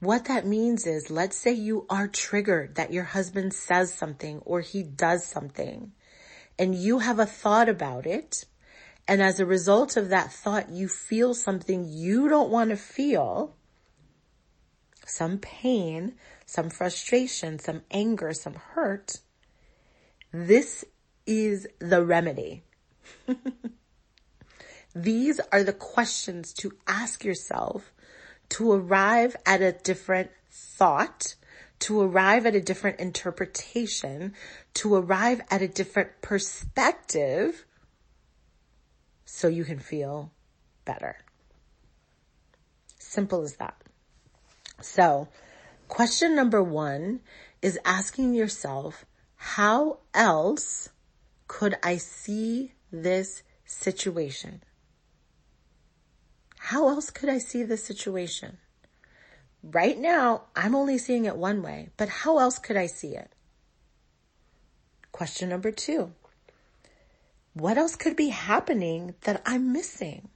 What 0.00 0.26
that 0.26 0.46
means 0.46 0.86
is, 0.86 1.10
let's 1.10 1.36
say 1.36 1.52
you 1.52 1.86
are 1.88 2.06
triggered 2.06 2.74
that 2.74 2.92
your 2.92 3.04
husband 3.04 3.54
says 3.54 3.92
something 3.92 4.40
or 4.44 4.60
he 4.60 4.82
does 4.82 5.24
something 5.24 5.92
and 6.58 6.74
you 6.74 7.00
have 7.00 7.18
a 7.18 7.26
thought 7.26 7.68
about 7.68 8.06
it 8.06 8.44
and 9.08 9.22
as 9.22 9.38
a 9.38 9.46
result 9.46 9.96
of 9.96 10.08
that 10.08 10.32
thought, 10.32 10.70
you 10.70 10.88
feel 10.88 11.32
something 11.32 11.86
you 11.88 12.28
don't 12.28 12.50
want 12.50 12.70
to 12.70 12.76
feel. 12.76 13.54
Some 15.06 15.38
pain, 15.38 16.14
some 16.44 16.70
frustration, 16.70 17.60
some 17.60 17.82
anger, 17.90 18.32
some 18.32 18.54
hurt. 18.54 19.20
This 20.32 20.84
is 21.24 21.68
the 21.78 22.04
remedy. 22.04 22.64
These 24.96 25.40
are 25.52 25.62
the 25.62 25.74
questions 25.74 26.54
to 26.54 26.72
ask 26.86 27.22
yourself 27.22 27.92
to 28.48 28.72
arrive 28.72 29.36
at 29.44 29.60
a 29.60 29.72
different 29.72 30.30
thought, 30.50 31.34
to 31.80 32.00
arrive 32.00 32.46
at 32.46 32.54
a 32.54 32.62
different 32.62 32.98
interpretation, 32.98 34.32
to 34.72 34.94
arrive 34.94 35.42
at 35.50 35.60
a 35.60 35.68
different 35.68 36.22
perspective 36.22 37.66
so 39.26 39.48
you 39.48 39.66
can 39.66 39.78
feel 39.78 40.32
better. 40.86 41.18
Simple 42.98 43.42
as 43.42 43.56
that. 43.56 43.76
So 44.80 45.28
question 45.88 46.34
number 46.34 46.62
one 46.62 47.20
is 47.60 47.78
asking 47.84 48.32
yourself, 48.32 49.04
how 49.34 49.98
else 50.14 50.88
could 51.48 51.76
I 51.82 51.98
see 51.98 52.72
this 52.90 53.42
situation? 53.66 54.62
How 56.70 56.88
else 56.88 57.10
could 57.10 57.28
I 57.28 57.38
see 57.38 57.62
this 57.62 57.84
situation? 57.84 58.58
Right 59.62 59.96
now, 59.96 60.46
I'm 60.56 60.74
only 60.74 60.98
seeing 60.98 61.24
it 61.24 61.36
one 61.36 61.62
way, 61.62 61.90
but 61.96 62.08
how 62.08 62.40
else 62.40 62.58
could 62.58 62.76
I 62.76 62.86
see 62.86 63.14
it? 63.14 63.30
Question 65.12 65.48
number 65.48 65.70
two. 65.70 66.10
What 67.54 67.78
else 67.78 67.94
could 67.94 68.16
be 68.16 68.30
happening 68.30 69.14
that 69.20 69.42
I'm 69.46 69.72
missing? 69.72 70.28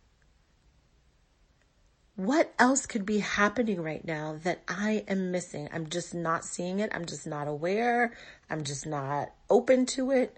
What 2.14 2.54
else 2.60 2.86
could 2.86 3.04
be 3.04 3.18
happening 3.18 3.82
right 3.82 4.04
now 4.04 4.38
that 4.44 4.62
I 4.68 5.04
am 5.08 5.32
missing? 5.32 5.68
I'm 5.72 5.88
just 5.88 6.14
not 6.14 6.44
seeing 6.44 6.78
it. 6.78 6.92
I'm 6.94 7.06
just 7.06 7.26
not 7.26 7.48
aware. 7.48 8.16
I'm 8.48 8.62
just 8.62 8.86
not 8.86 9.30
open 9.50 9.84
to 9.96 10.12
it. 10.12 10.36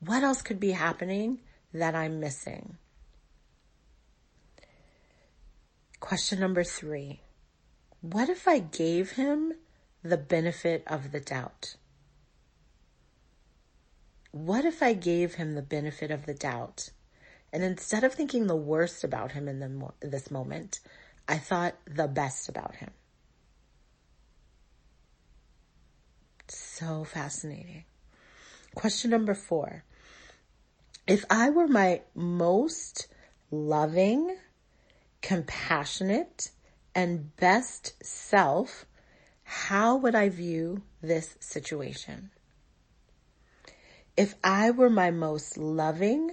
What 0.00 0.22
else 0.22 0.40
could 0.40 0.58
be 0.58 0.70
happening 0.70 1.40
that 1.74 1.94
I'm 1.94 2.18
missing? 2.18 2.78
Question 6.04 6.38
number 6.38 6.64
three. 6.64 7.22
What 8.02 8.28
if 8.28 8.46
I 8.46 8.58
gave 8.58 9.12
him 9.12 9.54
the 10.02 10.18
benefit 10.18 10.84
of 10.86 11.12
the 11.12 11.18
doubt? 11.18 11.76
What 14.30 14.66
if 14.66 14.82
I 14.82 14.92
gave 14.92 15.36
him 15.36 15.54
the 15.54 15.62
benefit 15.62 16.10
of 16.10 16.26
the 16.26 16.34
doubt? 16.34 16.90
And 17.54 17.64
instead 17.64 18.04
of 18.04 18.12
thinking 18.12 18.46
the 18.46 18.54
worst 18.54 19.02
about 19.02 19.32
him 19.32 19.48
in 19.48 19.60
the, 19.60 19.92
this 20.06 20.30
moment, 20.30 20.80
I 21.26 21.38
thought 21.38 21.74
the 21.86 22.06
best 22.06 22.50
about 22.50 22.74
him. 22.74 22.90
So 26.48 27.04
fascinating. 27.04 27.84
Question 28.74 29.10
number 29.10 29.32
four. 29.32 29.84
If 31.06 31.24
I 31.30 31.48
were 31.48 31.66
my 31.66 32.02
most 32.14 33.08
loving, 33.50 34.36
compassionate, 35.24 36.50
and 36.94 37.34
best 37.36 37.94
self, 38.04 38.84
how 39.42 39.96
would 39.96 40.14
I 40.14 40.28
view 40.28 40.82
this 41.00 41.36
situation? 41.40 42.30
If 44.18 44.34
I 44.44 44.70
were 44.70 44.90
my 44.90 45.10
most 45.10 45.56
loving, 45.56 46.32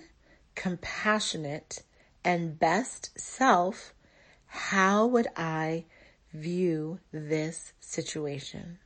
compassionate, 0.55 1.83
and 2.25 2.59
best 2.59 3.17
self, 3.17 3.93
how 4.47 5.07
would 5.07 5.27
I 5.37 5.85
view 6.33 6.99
this 7.13 7.71
situation? 7.79 8.77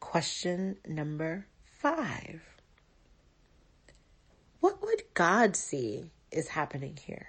Question 0.00 0.78
number 0.84 1.46
five. 1.62 2.42
What 4.58 4.82
would 4.82 5.04
God 5.14 5.54
see 5.54 6.10
is 6.36 6.48
happening 6.48 6.96
here? 6.96 7.28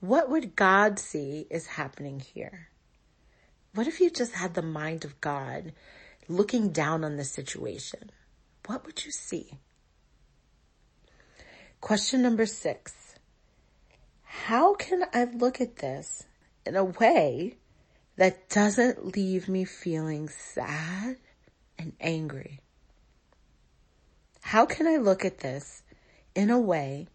What 0.00 0.30
would 0.30 0.54
God 0.54 0.98
see 0.98 1.46
is 1.50 1.66
happening 1.66 2.20
here? 2.20 2.68
What 3.74 3.86
if 3.86 4.00
you 4.00 4.10
just 4.10 4.34
had 4.34 4.54
the 4.54 4.62
mind 4.62 5.04
of 5.04 5.20
God 5.20 5.72
looking 6.28 6.70
down 6.70 7.04
on 7.04 7.16
the 7.16 7.24
situation? 7.24 8.10
What 8.66 8.86
would 8.86 9.04
you 9.04 9.10
see? 9.10 9.58
Question 11.80 12.22
number 12.22 12.46
six. 12.46 13.14
How 14.22 14.74
can 14.74 15.04
I 15.12 15.24
look 15.24 15.60
at 15.60 15.76
this 15.76 16.24
in 16.64 16.76
a 16.76 16.84
way 16.84 17.56
that 18.16 18.48
doesn't 18.48 19.16
leave 19.16 19.48
me 19.48 19.64
feeling 19.64 20.28
sad 20.28 21.16
and 21.78 21.92
angry? 22.00 22.60
How 24.42 24.64
can 24.64 24.86
I 24.86 24.96
look 24.96 25.24
at 25.24 25.38
this 25.38 25.82
in 26.38 26.50
a 26.50 26.60
way 26.60 27.08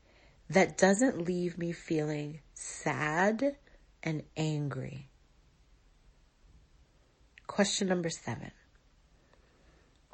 that 0.50 0.78
doesn't 0.78 1.26
leave 1.26 1.58
me 1.58 1.72
feeling 1.72 2.42
sad 2.54 3.56
and 4.04 4.22
angry. 4.36 5.08
Question 7.48 7.88
number 7.88 8.10
seven. 8.10 8.52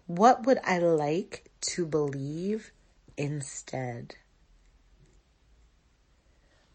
What 0.05 0.45
would 0.45 0.59
I 0.63 0.77
like 0.77 1.49
to 1.61 1.87
believe 1.87 2.69
instead? 3.17 4.13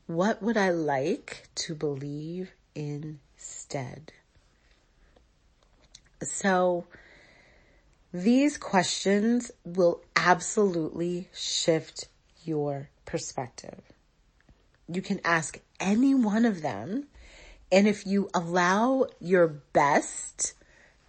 What 0.09 0.43
would 0.43 0.57
I 0.57 0.71
like 0.71 1.47
to 1.55 1.77
believe 1.77 2.51
instead? 2.75 4.11
So, 6.21 6.89
these 8.13 8.59
questions 8.59 9.53
will 9.65 10.03
absolutely 10.17 11.29
shift 11.33 12.09
your 12.47 12.91
perspective. 13.05 13.81
You 14.89 15.03
can 15.03 15.21
ask 15.25 15.59
any 15.81 16.15
one 16.15 16.45
of 16.45 16.63
them. 16.63 17.09
And 17.73 17.89
if 17.89 18.07
you 18.07 18.29
allow 18.35 19.07
your 19.21 19.49
best, 19.49 20.55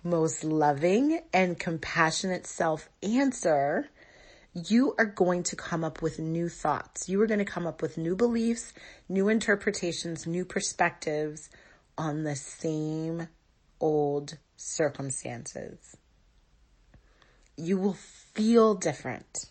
most 0.03 0.43
loving 0.43 1.19
and 1.33 1.59
compassionate 1.59 2.47
self 2.47 2.89
answer, 3.03 3.89
you 4.53 4.95
are 4.97 5.05
going 5.05 5.43
to 5.43 5.55
come 5.55 5.83
up 5.83 6.01
with 6.01 6.17
new 6.17 6.47
thoughts. 6.47 7.09
You 7.09 7.21
are 7.21 7.27
going 7.27 7.39
to 7.39 7.45
come 7.45 7.67
up 7.67 7.81
with 7.81 7.97
new 7.97 8.15
beliefs, 8.15 8.73
new 9.09 9.27
interpretations, 9.27 10.25
new 10.25 10.45
perspectives 10.45 11.49
on 11.97 12.23
the 12.23 12.35
same 12.35 13.27
old 13.81 14.37
circumstances. 14.55 15.97
You 17.57 17.77
will 17.77 17.97
feel 18.33 18.75
different. 18.75 19.49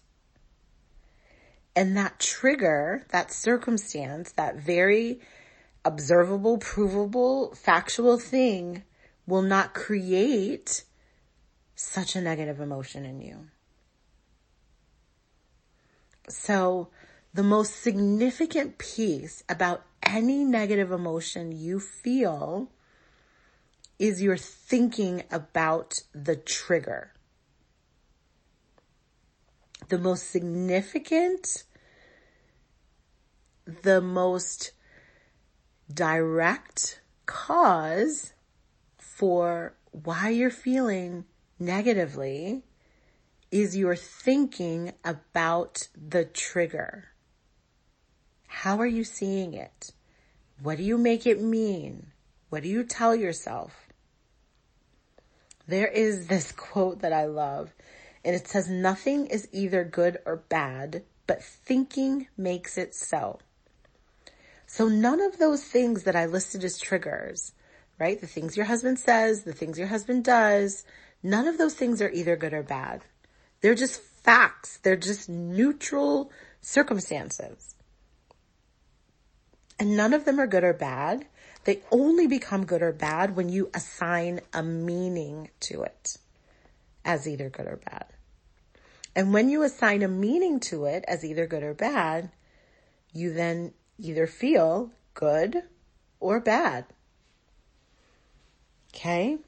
And 1.77 1.97
that 1.97 2.21
trigger, 2.21 3.07
that 3.11 3.33
circumstance, 3.33 4.33
that 4.33 4.57
very 4.57 5.21
observable, 5.85 6.59
provable, 6.59 7.55
factual 7.55 8.19
thing 8.19 8.85
will 9.27 9.43
not 9.43 9.75
create 9.75 10.85
such 11.75 12.15
a 12.15 12.21
negative 12.21 12.61
emotion 12.61 13.05
in 13.05 13.21
you. 13.21 13.49
So 16.29 16.89
the 17.33 17.43
most 17.43 17.83
significant 17.83 18.79
piece 18.79 19.43
about 19.49 19.85
any 20.03 20.45
negative 20.45 20.93
emotion 20.93 21.53
you 21.53 21.81
feel 21.81 22.71
is 23.99 24.23
you're 24.23 24.37
thinking 24.37 25.25
about 25.31 26.01
the 26.13 26.37
trigger 26.37 27.14
the 29.89 29.99
most 29.99 30.31
significant, 30.31 31.65
the 33.83 34.01
most 34.01 34.73
direct 35.93 37.01
cause 37.27 38.33
for 38.99 39.75
why 39.91 40.29
you're 40.31 40.51
feeling 40.51 41.25
negatively 41.59 42.65
is 43.51 43.77
you're 43.77 43.97
thinking 43.97 44.93
about 45.05 45.89
the 45.97 46.25
trigger. 46.25 47.05
How 48.49 48.79
are 48.81 48.87
you 48.87 49.05
seeing 49.05 49.55
it? 49.55 49.93
What 50.61 50.79
do 50.79 50.85
you 50.85 50.99
make 50.99 51.27
it 51.27 51.41
mean? 51.41 52.09
What 52.49 52.63
do 52.63 52.69
you 52.69 52.85
tell 52.85 53.15
yourself? 53.15 53.89
There 55.67 55.89
is 55.89 56.27
this 56.27 56.53
quote 56.53 57.01
that 57.01 57.13
I 57.13 57.27
love 57.27 57.73
and 58.25 58.35
it 58.35 58.49
says 58.49 58.69
nothing 58.69 59.27
is 59.27 59.49
either 59.53 59.85
good 59.85 60.19
or 60.25 60.37
bad, 60.37 61.03
but 61.27 61.43
thinking 61.43 62.29
makes 62.37 62.79
it 62.79 62.95
so. 62.95 63.39
So 64.67 64.89
none 64.89 65.21
of 65.21 65.39
those 65.39 65.63
things 65.63 66.05
that 66.05 66.17
I 66.17 66.27
listed 66.27 66.65
as 66.65 66.79
triggers, 66.79 67.53
right? 67.99 68.21
The 68.21 68.27
things 68.27 68.57
your 68.57 68.67
husband 68.67 68.99
says, 68.99 69.43
the 69.43 69.53
things 69.53 69.79
your 69.79 69.89
husband 69.89 70.25
does, 70.25 70.85
none 71.23 71.47
of 71.47 71.59
those 71.59 71.75
things 71.75 72.01
are 72.01 72.11
either 72.11 72.37
good 72.37 72.55
or 72.55 72.63
bad. 72.63 73.03
They're 73.61 73.75
just 73.75 74.01
facts. 74.01 74.79
They're 74.83 74.97
just 74.97 75.29
neutral 75.29 76.33
circumstances. 76.61 77.75
And 79.79 79.97
none 79.97 80.13
of 80.13 80.25
them 80.25 80.41
are 80.41 80.47
good 80.47 80.65
or 80.65 80.73
bad. 80.73 81.27
They 81.65 81.83
only 81.91 82.27
become 82.27 82.67
good 82.67 82.83
or 82.83 82.93
bad 82.93 83.37
when 83.37 83.49
you 83.49 83.71
assign 83.75 84.41
a 84.53 84.63
meaning 84.63 85.51
to 85.61 85.83
it 85.83 86.19
as 87.05 87.29
either 87.29 87.49
good 87.49 87.67
or 87.67 87.77
bad. 87.77 88.14
And 89.17 89.33
when 89.33 89.49
you 89.49 89.63
assign 89.63 90.03
a 90.03 90.09
meaning 90.09 90.61
to 90.61 90.87
it 90.87 91.05
as 91.07 91.25
either 91.25 91.47
good 91.47 91.63
or 91.63 91.75
bad, 91.75 92.31
you 93.13 93.33
then 93.33 93.73
either 93.99 94.27
feel 94.27 94.91
good 95.15 95.63
or 96.21 96.41
bad. 96.41 96.87
Okay? 98.95 99.39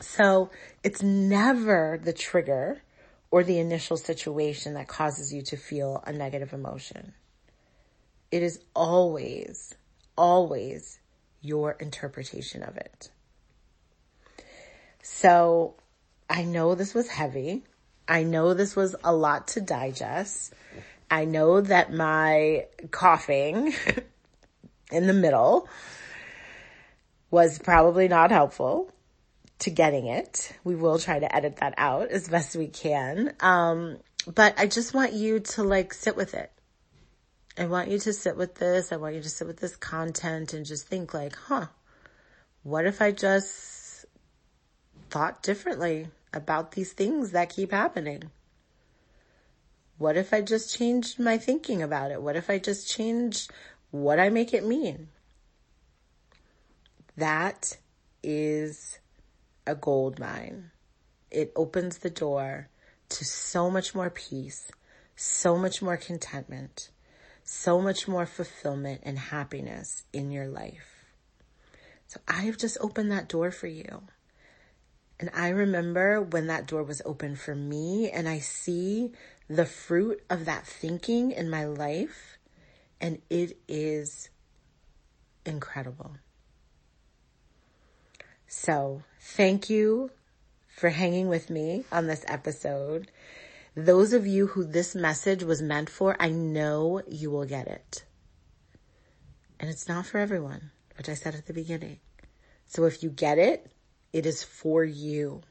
So 0.00 0.50
it's 0.82 1.02
never 1.02 1.98
the 2.02 2.12
trigger 2.12 2.82
or 3.30 3.42
the 3.42 3.58
initial 3.58 3.96
situation 3.96 4.74
that 4.74 4.88
causes 4.88 5.32
you 5.32 5.42
to 5.42 5.56
feel 5.56 6.02
a 6.06 6.12
negative 6.12 6.52
emotion. 6.52 7.14
It 8.30 8.42
is 8.42 8.60
always, 8.74 9.74
always 10.16 10.98
your 11.40 11.72
interpretation 11.72 12.62
of 12.62 12.76
it. 12.76 13.10
So 15.02 15.76
I 16.28 16.44
know 16.44 16.74
this 16.74 16.94
was 16.94 17.08
heavy. 17.08 17.64
I 18.08 18.22
know 18.22 18.54
this 18.54 18.76
was 18.76 18.94
a 19.02 19.12
lot 19.12 19.48
to 19.48 19.60
digest. 19.60 20.54
I 21.10 21.24
know 21.24 21.60
that 21.60 21.92
my 21.92 22.66
coughing 22.90 23.74
in 24.92 25.06
the 25.06 25.12
middle 25.12 25.68
was 27.30 27.58
probably 27.58 28.08
not 28.08 28.30
helpful 28.30 28.92
to 29.60 29.70
getting 29.70 30.06
it. 30.06 30.52
We 30.64 30.76
will 30.76 30.98
try 30.98 31.18
to 31.18 31.34
edit 31.34 31.56
that 31.56 31.74
out 31.78 32.08
as 32.10 32.28
best 32.28 32.56
we 32.56 32.68
can. 32.68 33.34
Um, 33.40 33.98
but 34.26 34.58
I 34.58 34.66
just 34.66 34.94
want 34.94 35.12
you 35.12 35.40
to 35.40 35.62
like 35.62 35.94
sit 35.94 36.16
with 36.16 36.34
it. 36.34 36.50
I 37.58 37.66
want 37.66 37.88
you 37.88 37.98
to 38.00 38.12
sit 38.12 38.36
with 38.36 38.56
this. 38.56 38.92
I 38.92 38.96
want 38.96 39.14
you 39.14 39.22
to 39.22 39.28
sit 39.28 39.46
with 39.46 39.58
this 39.58 39.76
content 39.76 40.52
and 40.52 40.66
just 40.66 40.86
think 40.86 41.14
like, 41.14 41.34
huh, 41.34 41.66
what 42.62 42.84
if 42.84 43.00
I 43.00 43.12
just 43.12 44.04
thought 45.08 45.42
differently 45.42 46.08
about 46.36 46.72
these 46.72 46.92
things 46.92 47.30
that 47.32 47.48
keep 47.48 47.72
happening? 47.72 48.30
What 49.98 50.16
if 50.16 50.34
I 50.34 50.42
just 50.42 50.76
changed 50.76 51.18
my 51.18 51.38
thinking 51.38 51.82
about 51.82 52.10
it? 52.10 52.20
What 52.20 52.36
if 52.36 52.50
I 52.50 52.58
just 52.58 52.88
changed 52.88 53.50
what 53.90 54.20
I 54.20 54.28
make 54.28 54.52
it 54.52 54.66
mean? 54.66 55.08
That 57.16 57.78
is 58.22 58.98
a 59.66 59.74
gold 59.74 60.20
mine. 60.20 60.70
It 61.30 61.50
opens 61.56 61.98
the 61.98 62.10
door 62.10 62.68
to 63.08 63.24
so 63.24 63.70
much 63.70 63.94
more 63.94 64.10
peace, 64.10 64.70
so 65.16 65.56
much 65.56 65.80
more 65.80 65.96
contentment, 65.96 66.90
so 67.42 67.80
much 67.80 68.06
more 68.06 68.26
fulfillment 68.26 69.00
and 69.04 69.18
happiness 69.18 70.04
in 70.12 70.30
your 70.30 70.46
life. 70.46 71.06
So 72.06 72.20
I've 72.28 72.58
just 72.58 72.76
opened 72.80 73.10
that 73.12 73.28
door 73.28 73.50
for 73.50 73.66
you. 73.66 74.02
And 75.18 75.30
I 75.34 75.48
remember 75.48 76.20
when 76.20 76.46
that 76.48 76.66
door 76.66 76.82
was 76.82 77.00
open 77.04 77.36
for 77.36 77.54
me 77.54 78.10
and 78.10 78.28
I 78.28 78.38
see 78.38 79.12
the 79.48 79.64
fruit 79.64 80.22
of 80.28 80.44
that 80.44 80.66
thinking 80.66 81.30
in 81.30 81.48
my 81.48 81.64
life 81.64 82.38
and 83.00 83.22
it 83.30 83.56
is 83.68 84.28
incredible. 85.44 86.16
So 88.46 89.02
thank 89.20 89.70
you 89.70 90.10
for 90.68 90.90
hanging 90.90 91.28
with 91.28 91.48
me 91.48 91.84
on 91.90 92.06
this 92.06 92.24
episode. 92.28 93.10
Those 93.74 94.12
of 94.12 94.26
you 94.26 94.48
who 94.48 94.64
this 94.64 94.94
message 94.94 95.42
was 95.42 95.62
meant 95.62 95.88
for, 95.88 96.16
I 96.20 96.28
know 96.28 97.02
you 97.08 97.30
will 97.30 97.46
get 97.46 97.66
it. 97.66 98.04
And 99.58 99.70
it's 99.70 99.88
not 99.88 100.06
for 100.06 100.18
everyone, 100.18 100.70
which 100.96 101.08
I 101.08 101.14
said 101.14 101.34
at 101.34 101.46
the 101.46 101.52
beginning. 101.54 102.00
So 102.66 102.84
if 102.84 103.02
you 103.02 103.10
get 103.10 103.38
it, 103.38 103.70
it 104.12 104.26
is 104.26 104.42
for 104.42 104.84
you. 104.84 105.42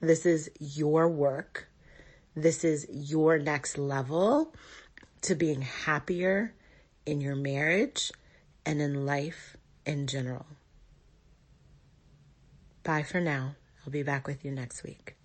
This 0.00 0.26
is 0.26 0.50
your 0.58 1.08
work. 1.08 1.68
This 2.34 2.64
is 2.64 2.86
your 2.90 3.38
next 3.38 3.78
level 3.78 4.54
to 5.22 5.34
being 5.34 5.62
happier 5.62 6.54
in 7.06 7.20
your 7.20 7.36
marriage 7.36 8.12
and 8.66 8.80
in 8.80 9.06
life 9.06 9.56
in 9.86 10.06
general. 10.06 10.46
Bye 12.82 13.02
for 13.02 13.20
now. 13.20 13.56
I'll 13.84 13.92
be 13.92 14.02
back 14.02 14.26
with 14.26 14.44
you 14.44 14.50
next 14.50 14.82
week. 14.82 15.16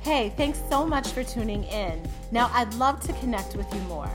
Hey, 0.00 0.32
thanks 0.36 0.60
so 0.68 0.84
much 0.84 1.08
for 1.08 1.22
tuning 1.22 1.64
in. 1.64 2.02
Now, 2.32 2.50
I'd 2.52 2.74
love 2.74 3.00
to 3.06 3.12
connect 3.14 3.54
with 3.54 3.72
you 3.72 3.80
more. 3.82 4.10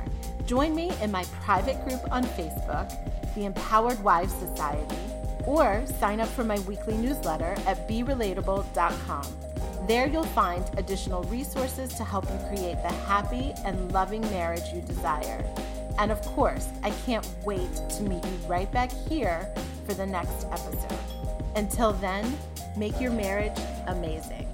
Join 0.48 0.74
me 0.74 0.94
in 1.02 1.12
my 1.12 1.26
private 1.44 1.84
group 1.86 2.00
on 2.10 2.24
Facebook, 2.24 2.90
the 3.36 3.44
Empowered 3.44 4.02
Wives 4.02 4.34
Society, 4.34 4.96
or 5.46 5.86
sign 6.00 6.22
up 6.22 6.30
for 6.30 6.46
my 6.46 6.58
weekly 6.60 6.96
newsletter 6.96 7.54
at 7.68 7.86
berelatable.com. 7.90 9.28
There 9.88 10.08
you'll 10.08 10.24
find 10.24 10.64
additional 10.78 11.24
resources 11.24 11.94
to 11.96 12.06
help 12.06 12.30
you 12.32 12.40
create 12.48 12.82
the 12.82 12.94
happy 13.08 13.54
and 13.66 13.92
loving 13.92 14.22
marriage 14.22 14.74
you 14.74 14.80
desire. 14.82 15.44
And 16.00 16.14
of 16.14 16.22
course, 16.22 16.70
I 16.82 16.92
can't 17.06 17.28
wait 17.44 17.76
to 17.98 18.04
meet 18.04 18.24
you 18.24 18.48
right 18.48 18.72
back 18.72 18.92
here 19.10 19.54
for 19.86 19.96
the 19.96 20.06
next 20.06 20.46
episode. 20.46 20.98
Until 21.58 21.92
then, 21.92 22.38
make 22.78 23.02
your 23.02 23.12
marriage 23.12 23.60
amazing. 23.88 24.47